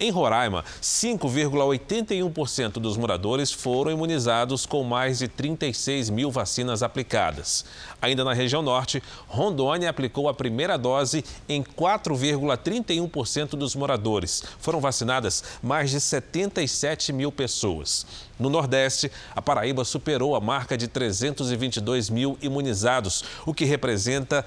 [0.02, 7.66] Em Roraima, 5,81% dos moradores foram imunizados com mais de 36 mil vacinas aplicadas.
[8.02, 14.42] Ainda na região norte, Rondônia aplicou a primeira dose em 4,31% dos moradores.
[14.60, 18.06] Foram vacinadas mais de 77 mil pessoas.
[18.40, 24.46] No Nordeste, a Paraíba superou a marca de 322 mil imunizados, o que representa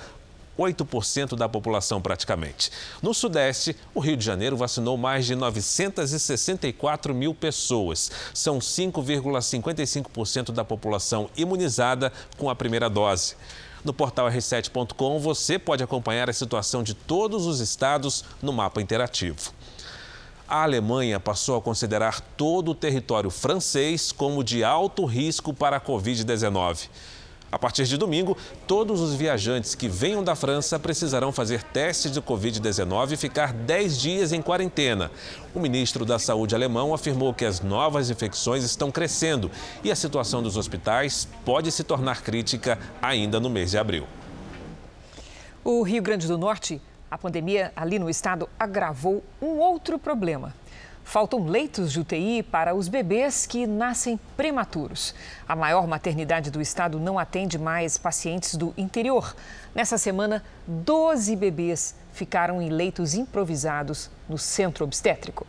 [0.63, 2.71] 8% da população praticamente.
[3.03, 8.11] No Sudeste, o Rio de Janeiro vacinou mais de 964 mil pessoas.
[8.33, 13.37] São 5,55% da população imunizada com a primeira dose.
[13.85, 19.53] No portal r7.com você pode acompanhar a situação de todos os estados no mapa interativo.
[20.49, 25.81] A Alemanha passou a considerar todo o território francês como de alto risco para a
[25.81, 26.89] Covid-19.
[27.53, 28.35] A partir de domingo,
[28.67, 34.01] todos os viajantes que venham da França precisarão fazer testes de Covid-19 e ficar 10
[34.01, 35.11] dias em quarentena.
[35.55, 39.51] O ministro da Saúde alemão afirmou que as novas infecções estão crescendo
[39.85, 44.07] e a situação dos hospitais pode se tornar crítica ainda no mês de abril.
[45.63, 46.81] O Rio Grande do Norte,
[47.11, 50.55] a pandemia ali no estado agravou um outro problema.
[51.13, 55.15] Faltam leitos de UTI para os bebês que nascem prematuros.
[55.47, 59.37] A maior maternidade do estado não atende mais pacientes do interior.
[59.75, 65.47] Nessa semana, 12 bebês ficaram em leitos improvisados no centro obstétrico.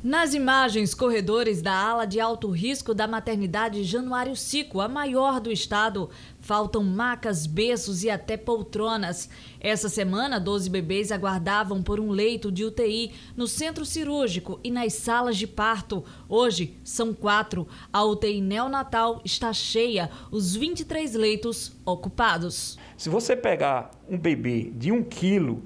[0.00, 5.50] Nas imagens, corredores da ala de alto risco da maternidade Januário Cico, a maior do
[5.50, 6.08] estado,
[6.44, 9.30] faltam macas, berços e até poltronas.
[9.58, 14.92] Essa semana, 12 bebês aguardavam por um leito de UTI no centro cirúrgico e nas
[14.92, 16.04] salas de parto.
[16.28, 17.66] Hoje, são quatro.
[17.90, 22.78] A UTI neonatal está cheia, os 23 leitos ocupados.
[22.94, 25.62] Se você pegar um bebê de um quilo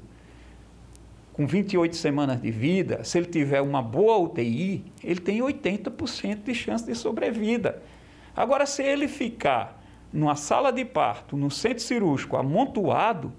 [1.33, 6.55] com 28 semanas de vida, se ele tiver uma boa UTI, ele tem 80% de
[6.55, 7.83] chance de sobrevida.
[8.37, 9.78] Agora, se ele ficar
[10.13, 13.33] numa sala de parto, no centro cirúrgico amontoado,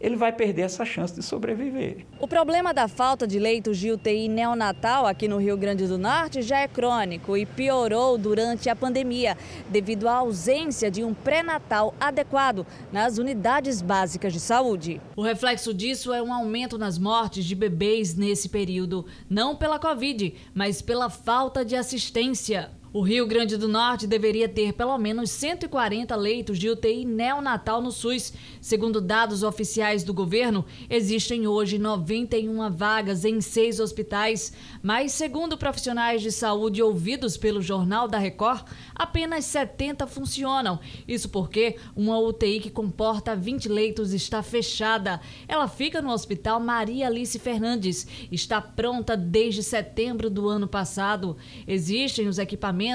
[0.00, 2.06] ele vai perder essa chance de sobreviver.
[2.20, 6.42] O problema da falta de leitos de UTI neonatal aqui no Rio Grande do Norte
[6.42, 9.36] já é crônico e piorou durante a pandemia,
[9.68, 15.00] devido à ausência de um pré-natal adequado nas unidades básicas de saúde.
[15.16, 20.34] O reflexo disso é um aumento nas mortes de bebês nesse período, não pela Covid,
[20.54, 22.70] mas pela falta de assistência.
[22.96, 27.92] O Rio Grande do Norte deveria ter pelo menos 140 leitos de UTI neonatal no
[27.92, 28.32] SUS.
[28.58, 34.50] Segundo dados oficiais do governo, existem hoje 91 vagas em seis hospitais,
[34.82, 40.80] mas, segundo profissionais de saúde ouvidos pelo Jornal da Record, apenas 70 funcionam.
[41.06, 45.20] Isso porque uma UTI que comporta 20 leitos está fechada.
[45.46, 48.06] Ela fica no Hospital Maria Alice Fernandes.
[48.32, 51.36] Está pronta desde setembro do ano passado.
[51.68, 52.85] Existem os equipamentos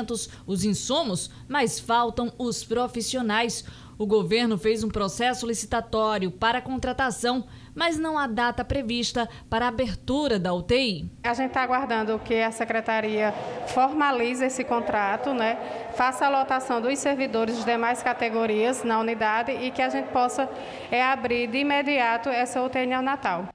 [0.45, 3.63] os insumos, mas faltam os profissionais.
[3.97, 9.65] O governo fez um processo licitatório para a contratação, mas não há data prevista para
[9.65, 11.07] a abertura da UTI.
[11.23, 13.31] A gente está aguardando que a secretaria
[13.67, 15.55] formalize esse contrato, né?
[15.95, 20.49] faça a lotação dos servidores de demais categorias na unidade e que a gente possa
[20.89, 23.49] é, abrir de imediato essa UTI neonatal.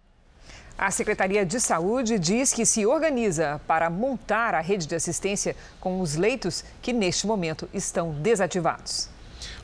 [0.79, 6.03] A Secretaria de Saúde diz que se organiza para montar a rede de assistência com
[6.03, 9.09] os leitos que neste momento estão desativados.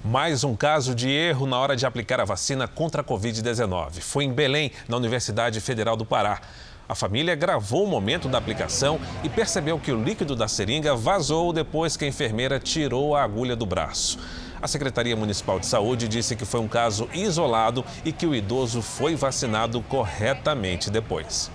[0.02, 4.00] Mais um caso de erro na hora de aplicar a vacina contra a Covid-19.
[4.00, 6.40] Foi em Belém, na Universidade Federal do Pará.
[6.88, 11.52] A família gravou o momento da aplicação e percebeu que o líquido da seringa vazou
[11.52, 14.18] depois que a enfermeira tirou a agulha do braço.
[14.62, 18.80] A Secretaria Municipal de Saúde disse que foi um caso isolado e que o idoso
[18.80, 21.50] foi vacinado corretamente depois.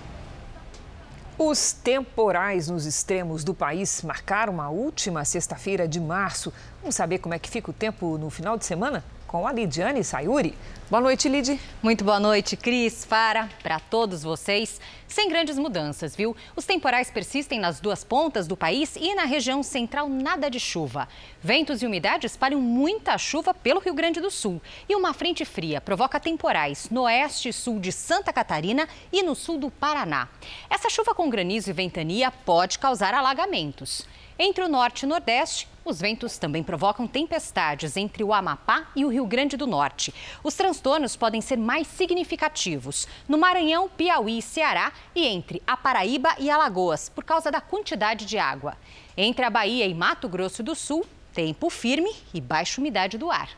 [1.38, 6.52] Os temporais nos extremos do país marcaram a última sexta-feira de março.
[6.82, 9.02] Vamos saber como é que fica o tempo no final de semana?
[9.28, 10.54] Com a Lidiane Sayuri.
[10.90, 11.60] Boa noite, Lid.
[11.82, 14.80] Muito boa noite, Cris, Fara, para todos vocês.
[15.06, 16.34] Sem grandes mudanças, viu?
[16.56, 21.06] Os temporais persistem nas duas pontas do país e na região central nada de chuva.
[21.42, 24.62] Ventos e umidade espalham muita chuva pelo Rio Grande do Sul.
[24.88, 29.34] E uma frente fria provoca temporais no oeste e sul de Santa Catarina e no
[29.34, 30.28] sul do Paraná.
[30.70, 34.06] Essa chuva com granizo e ventania pode causar alagamentos.
[34.38, 39.04] Entre o norte e o nordeste, os ventos também provocam tempestades entre o Amapá e
[39.04, 40.14] o Rio Grande do Norte.
[40.44, 46.34] Os transtornos podem ser mais significativos no Maranhão, Piauí e Ceará e entre a Paraíba
[46.38, 48.76] e Alagoas, por causa da quantidade de água.
[49.16, 53.48] Entre a Bahia e Mato Grosso do Sul, tempo firme e baixa umidade do ar.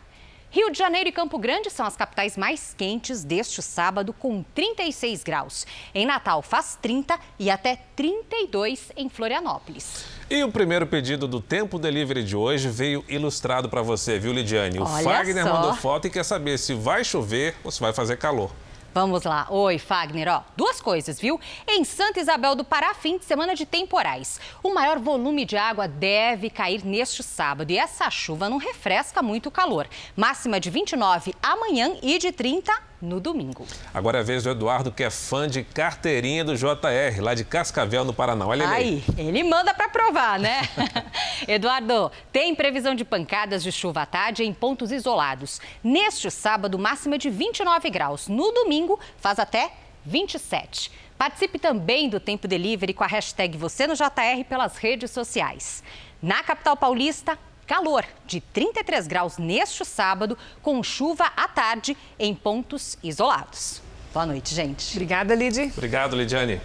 [0.53, 5.23] Rio de Janeiro e Campo Grande são as capitais mais quentes deste sábado, com 36
[5.23, 5.65] graus.
[5.95, 10.05] Em Natal faz 30 e até 32 em Florianópolis.
[10.29, 14.81] E o primeiro pedido do Tempo Delivery de hoje veio ilustrado para você, viu, Lidiane?
[14.81, 15.53] O Olha Fagner só.
[15.53, 18.51] mandou foto e quer saber se vai chover ou se vai fazer calor.
[18.93, 19.47] Vamos lá.
[19.51, 20.29] Oi, Fagner.
[20.29, 21.39] Ó, duas coisas, viu?
[21.69, 24.41] Em Santa Isabel do Pará, fim de semana de temporais.
[24.65, 29.47] O maior volume de água deve cair neste sábado e essa chuva não refresca muito
[29.47, 29.89] o calor.
[30.17, 33.67] Máxima de 29 amanhã e de 30 no domingo.
[33.95, 37.45] Agora é a vez do Eduardo, que é fã de carteirinha do JR, lá de
[37.45, 38.47] Cascavel, no Paraná.
[38.47, 39.05] Olha ele aí.
[39.17, 40.61] Aí, ele manda para provar, né?
[41.49, 45.61] Eduardo, tem previsão de pancadas de chuva à tarde em pontos isolados.
[45.83, 48.29] Neste sábado, máxima de 29 graus.
[48.29, 48.80] No domingo,
[49.19, 49.73] faz até
[50.05, 50.91] 27.
[51.19, 55.83] Participe também do Tempo Delivery com a hashtag Você no JR pelas redes sociais.
[56.23, 62.99] Na capital paulista, calor de 33 graus neste sábado, com chuva à tarde em pontos
[63.03, 63.83] isolados.
[64.13, 64.93] Boa noite, gente.
[64.93, 65.73] Obrigada, Lid.
[65.77, 66.61] Obrigado, Lidiane.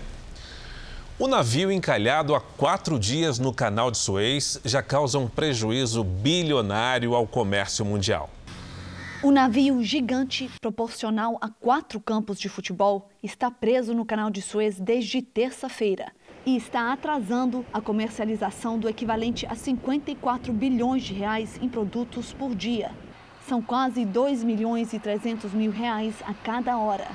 [1.20, 7.16] O navio encalhado há quatro dias no canal de Suez já causa um prejuízo bilionário
[7.16, 8.30] ao comércio mundial.
[9.26, 14.80] O navio gigante, proporcional a quatro campos de futebol, está preso no canal de Suez
[14.80, 16.13] desde terça-feira
[16.45, 22.53] e está atrasando a comercialização do equivalente a 54 bilhões de reais em produtos por
[22.53, 22.91] dia.
[23.47, 27.07] São quase 2 milhões e 300 mil reais a cada hora.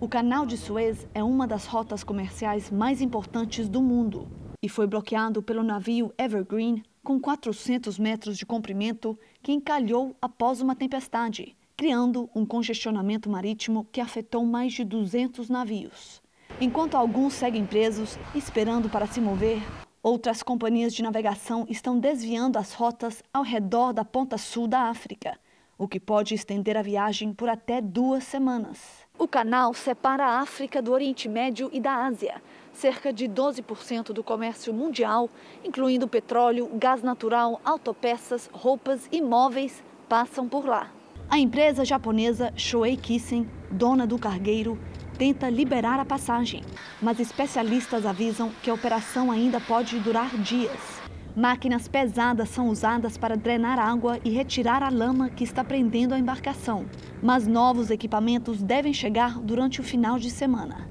[0.00, 4.30] O canal de Suez é uma das rotas comerciais mais importantes do mundo
[4.62, 10.74] e foi bloqueado pelo navio Evergreen, com 400 metros de comprimento, que encalhou após uma
[10.74, 16.22] tempestade, criando um congestionamento marítimo que afetou mais de 200 navios.
[16.60, 19.62] Enquanto alguns seguem presos, esperando para se mover,
[20.02, 25.38] outras companhias de navegação estão desviando as rotas ao redor da ponta sul da África,
[25.78, 29.04] o que pode estender a viagem por até duas semanas.
[29.18, 32.42] O canal separa a África do Oriente Médio e da Ásia.
[32.72, 35.30] Cerca de 12% do comércio mundial,
[35.64, 40.90] incluindo petróleo, gás natural, autopeças, roupas e móveis, passam por lá.
[41.30, 44.78] A empresa japonesa Shoei Kisen, dona do cargueiro,
[45.16, 46.62] tenta liberar a passagem,
[47.00, 51.03] mas especialistas avisam que a operação ainda pode durar dias.
[51.36, 56.18] Máquinas pesadas são usadas para drenar água e retirar a lama que está prendendo a
[56.18, 56.86] embarcação.
[57.20, 60.88] Mas novos equipamentos devem chegar durante o final de semana.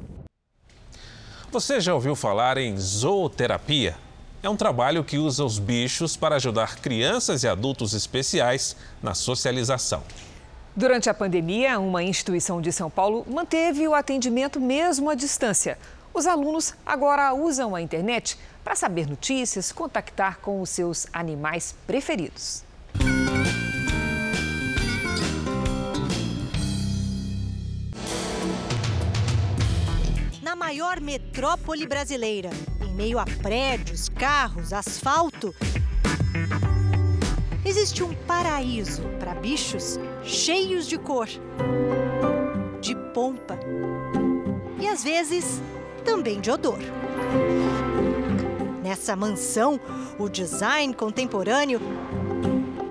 [1.49, 3.95] Você já ouviu falar em zooterapia?
[4.41, 10.03] É um trabalho que usa os bichos para ajudar crianças e adultos especiais na socialização.
[10.75, 15.77] Durante a pandemia, uma instituição de São Paulo manteve o atendimento mesmo à distância.
[16.13, 22.63] Os alunos agora usam a internet para saber notícias, contactar com os seus animais preferidos.
[30.41, 32.49] Na maior metrópole brasileira,
[32.81, 35.53] em meio a prédios, carros, asfalto,
[37.65, 41.27] existe um paraíso para bichos cheios de cor,
[42.79, 43.57] de pompa
[44.79, 45.61] e às vezes
[46.05, 46.79] também de odor.
[48.83, 49.79] Nessa mansão,
[50.19, 51.79] o design contemporâneo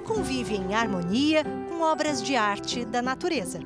[0.06, 3.58] convive em harmonia com obras de arte da natureza.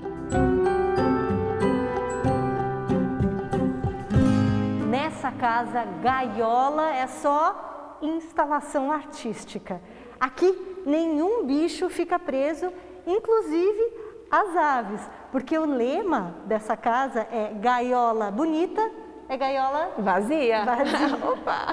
[4.90, 9.80] Nessa casa, gaiola é só instalação artística.
[10.18, 12.72] Aqui, nenhum bicho fica preso,
[13.06, 13.92] inclusive
[14.28, 15.00] as aves,
[15.30, 20.64] porque o lema dessa casa é gaiola bonita, é gaiola vazia.
[20.64, 21.16] Vazia.
[21.32, 21.66] Opa!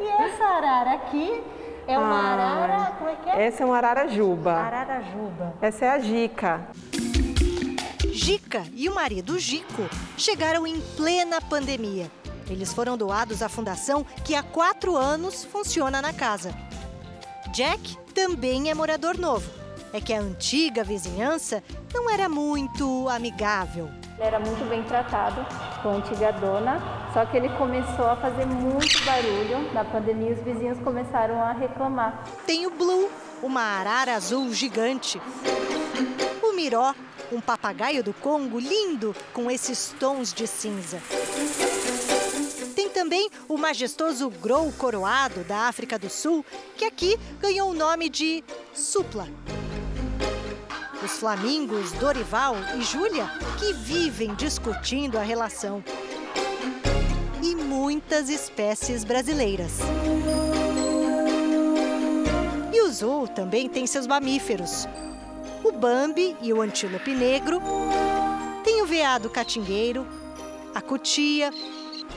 [0.00, 1.42] e essa arara aqui
[1.86, 3.46] é uma ah, arara, como é que é?
[3.46, 4.52] Essa é uma arara juba.
[4.52, 5.54] Arara juba.
[5.60, 6.68] Essa é a Gica.
[8.12, 12.10] Gica e o marido Gico chegaram em plena pandemia.
[12.48, 16.52] Eles foram doados à fundação que há quatro anos funciona na casa.
[17.52, 19.50] Jack também é morador novo.
[19.92, 21.62] É que a antiga vizinhança
[21.92, 23.88] não era muito amigável.
[24.20, 25.46] Ele era muito bem tratado
[25.82, 26.78] com a antiga dona,
[27.14, 29.72] só que ele começou a fazer muito barulho.
[29.72, 32.22] Na pandemia, os vizinhos começaram a reclamar.
[32.46, 33.10] Tem o Blue,
[33.42, 35.18] uma arara azul gigante.
[36.42, 36.94] O Miró,
[37.32, 41.00] um papagaio do Congo lindo com esses tons de cinza.
[42.76, 46.44] Tem também o majestoso Grou coroado da África do Sul,
[46.76, 48.44] que aqui ganhou o nome de
[48.74, 49.26] Supla.
[51.10, 55.82] Os flamingos Dorival e Júlia, que vivem discutindo a relação.
[57.42, 59.78] E muitas espécies brasileiras.
[62.72, 64.86] E o zoo também tem seus mamíferos.
[65.64, 67.60] O Bambi e o antílope negro.
[68.62, 70.06] Tem o veado catingueiro,
[70.72, 71.50] a cutia,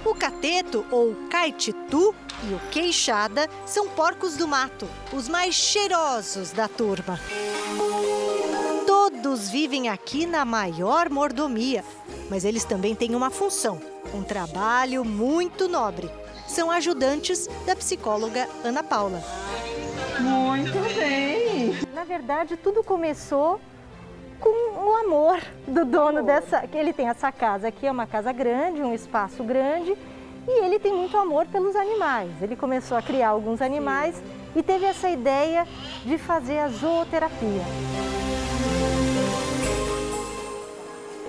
[0.05, 2.13] o cateto ou caetitu
[2.43, 7.19] e o queixada são porcos do mato, os mais cheirosos da turma.
[9.14, 11.84] Todos vivem aqui na maior mordomia,
[12.30, 13.80] mas eles também têm uma função,
[14.14, 16.09] um trabalho muito nobre.
[16.47, 19.22] São ajudantes da psicóloga Ana Paula.
[20.20, 21.74] Muito bem!
[21.93, 23.61] Na verdade, tudo começou
[24.39, 26.68] com o amor do dono dessa.
[26.74, 29.95] Ele tem essa casa aqui, é uma casa grande, um espaço grande,
[30.47, 32.30] e ele tem muito amor pelos animais.
[32.41, 34.24] Ele começou a criar alguns animais Sim.
[34.57, 35.68] e teve essa ideia
[36.03, 37.64] de fazer a zooterapia.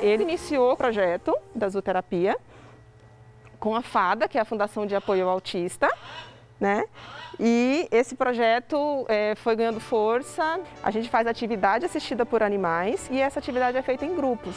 [0.01, 2.37] Ele iniciou o projeto da zooterapia
[3.59, 5.89] com a FADA, que é a Fundação de Apoio ao Autista,
[6.61, 6.85] né?
[7.41, 10.61] E esse projeto é, foi ganhando força.
[10.83, 14.55] A gente faz atividade assistida por animais e essa atividade é feita em grupos.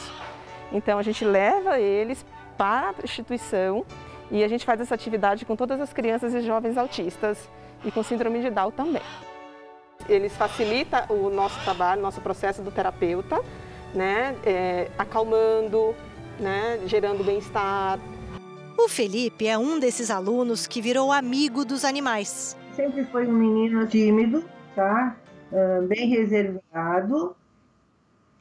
[0.70, 2.24] Então a gente leva eles
[2.56, 3.84] para a instituição
[4.30, 7.48] e a gente faz essa atividade com todas as crianças e jovens autistas
[7.84, 9.02] e com síndrome de Down também.
[10.08, 13.42] Eles facilitam o nosso trabalho, nosso processo do terapeuta,
[13.94, 14.36] né?
[14.44, 15.94] É, acalmando,
[16.38, 16.80] né?
[16.86, 17.98] gerando bem-estar.
[18.76, 22.56] O Felipe é um desses alunos que virou amigo dos animais.
[22.74, 25.16] Sempre foi um menino tímido, tá?
[25.50, 27.34] Uh, bem reservado.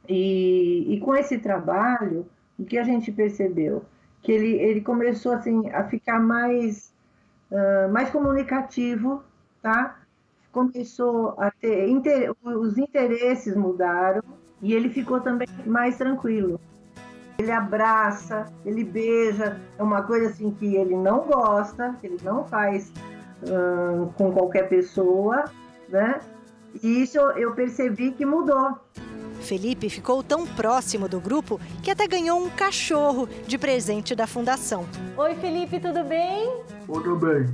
[0.08, 2.26] E, e com esse trabalho,
[2.58, 3.84] o que a gente percebeu?
[4.22, 6.94] Que ele, ele começou assim, a ficar mais,
[7.52, 9.24] uh, mais comunicativo,
[9.62, 10.00] tá?
[10.52, 11.90] Começou a ter.
[11.90, 14.24] Inter, os interesses mudaram
[14.62, 16.60] e ele ficou também mais tranquilo.
[17.38, 22.46] Ele abraça, ele beija, é uma coisa assim que ele não gosta, que ele não
[22.46, 22.92] faz
[23.44, 25.46] hum, com qualquer pessoa,
[25.88, 26.20] né?
[26.82, 28.80] E isso eu percebi que mudou.
[29.42, 34.86] Felipe ficou tão próximo do grupo que até ganhou um cachorro de presente da fundação.
[35.16, 36.52] Oi, Felipe, tudo bem?
[36.88, 37.46] Tudo bem.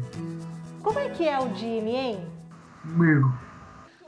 [0.82, 2.28] Como é que é o Jimmy, hein?
[2.82, 3.34] Comigo.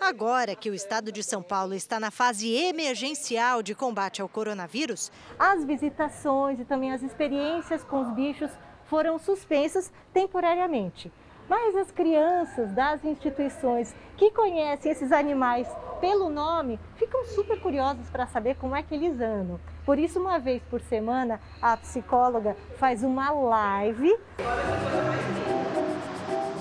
[0.08, 5.12] Agora que o estado de São Paulo está na fase emergencial de combate ao coronavírus,
[5.40, 8.52] as visitações e também as experiências com os bichos
[8.86, 11.12] foram suspensas temporariamente.
[11.50, 15.68] Mas as crianças das instituições que conhecem esses animais
[16.00, 19.60] pelo nome ficam super curiosas para saber como é que eles andam.
[19.88, 24.16] Por isso, uma vez por semana, a psicóloga faz uma live.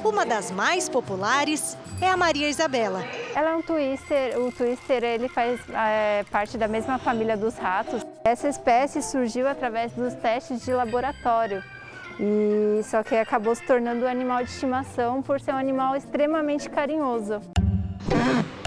[0.04, 3.02] Uma das mais populares é a Maria Isabela.
[3.34, 8.04] Ela é um twister, o twister ele faz é, parte da mesma família dos ratos.
[8.22, 11.64] Essa espécie surgiu através dos testes de laboratório.
[12.20, 16.68] E só que acabou se tornando um animal de estimação por ser um animal extremamente
[16.68, 17.40] carinhoso.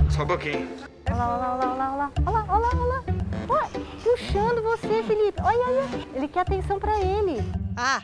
[0.09, 0.67] Só um pouquinho.
[1.05, 3.03] Olha lá, olha lá, olha lá, olha lá, olha lá, olha lá.
[3.47, 5.39] Olha, puxando você, Felipe.
[5.43, 5.85] Olha, olha,
[6.15, 7.43] ele quer atenção para ele.
[7.77, 8.01] Ah,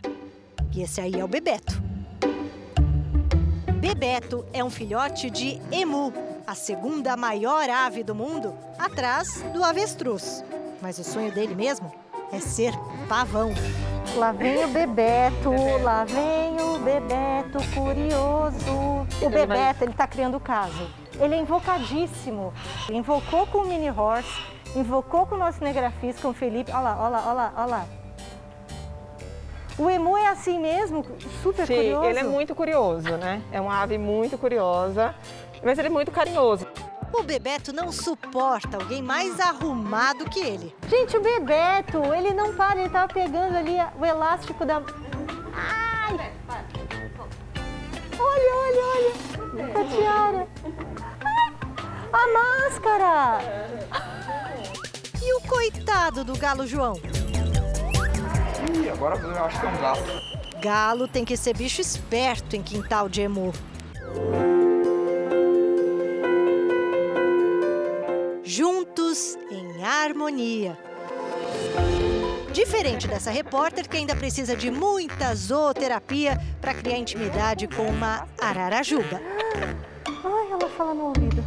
[0.72, 1.93] e esse aí é o Bebeto.
[3.84, 6.14] Bebeto é um filhote de emu,
[6.48, 10.42] a segunda maior ave do mundo, atrás do avestruz.
[10.82, 11.92] Mas o sonho dele mesmo
[12.32, 12.72] é ser
[13.10, 13.54] pavão.
[14.16, 19.06] Lá vem o Bebeto, lá vem o Bebeto curioso.
[19.22, 20.90] O Bebeto, ele tá criando caso.
[21.20, 22.54] Ele é invocadíssimo.
[22.88, 24.32] Ele invocou com o mini horse,
[24.78, 26.72] invocou com o nosso cinegrafista, com o Felipe.
[26.72, 28.03] Olha lá, olha lá, olha lá, olha lá.
[29.78, 31.06] O emu é assim mesmo?
[31.42, 32.06] Super Sim, curioso?
[32.06, 33.42] ele é muito curioso, né?
[33.52, 35.16] É uma ave muito curiosa,
[35.64, 36.68] mas ele é muito carinhoso.
[37.12, 40.76] O Bebeto não suporta alguém mais arrumado que ele.
[40.88, 44.82] Gente, o Bebeto, ele não para, ele tava pegando ali o elástico da...
[45.56, 46.32] Ai!
[48.20, 49.80] Olha, olha, olha!
[49.80, 50.48] A tiara!
[51.24, 51.54] Ai,
[52.12, 53.40] a máscara!
[55.22, 57.00] E o coitado do galo João?
[58.74, 60.60] Ih, agora eu acho que é um gato.
[60.62, 63.54] Galo tem que ser bicho esperto em quintal de emu.
[68.44, 70.78] Juntos em harmonia.
[72.52, 79.22] Diferente dessa repórter que ainda precisa de muita zooterapia para criar intimidade com uma ararajuba.
[80.08, 81.44] Ai, ela fala no ouvido.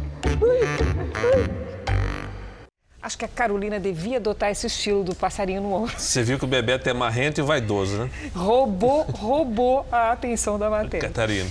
[3.01, 5.93] Acho que a Carolina devia adotar esse estilo do passarinho no ombro.
[5.97, 8.09] Você viu que o Bebeto é marrento e vaidoso, né?
[8.35, 11.07] Roubou, roubou a atenção da matéria.
[11.07, 11.49] Catarina.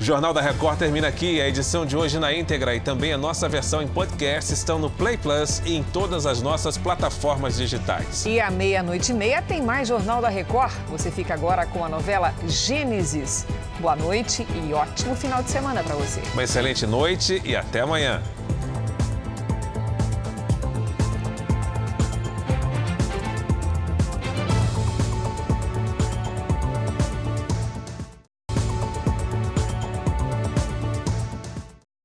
[0.00, 1.40] Jornal da Record termina aqui.
[1.40, 4.88] A edição de hoje na íntegra e também a nossa versão em podcast estão no
[4.88, 8.24] Play Plus e em todas as nossas plataformas digitais.
[8.24, 10.72] E à meia-noite e meia tem mais Jornal da Record.
[10.88, 13.44] Você fica agora com a novela Gênesis.
[13.80, 16.20] Boa noite e ótimo final de semana para você.
[16.32, 18.22] Uma excelente noite e até amanhã.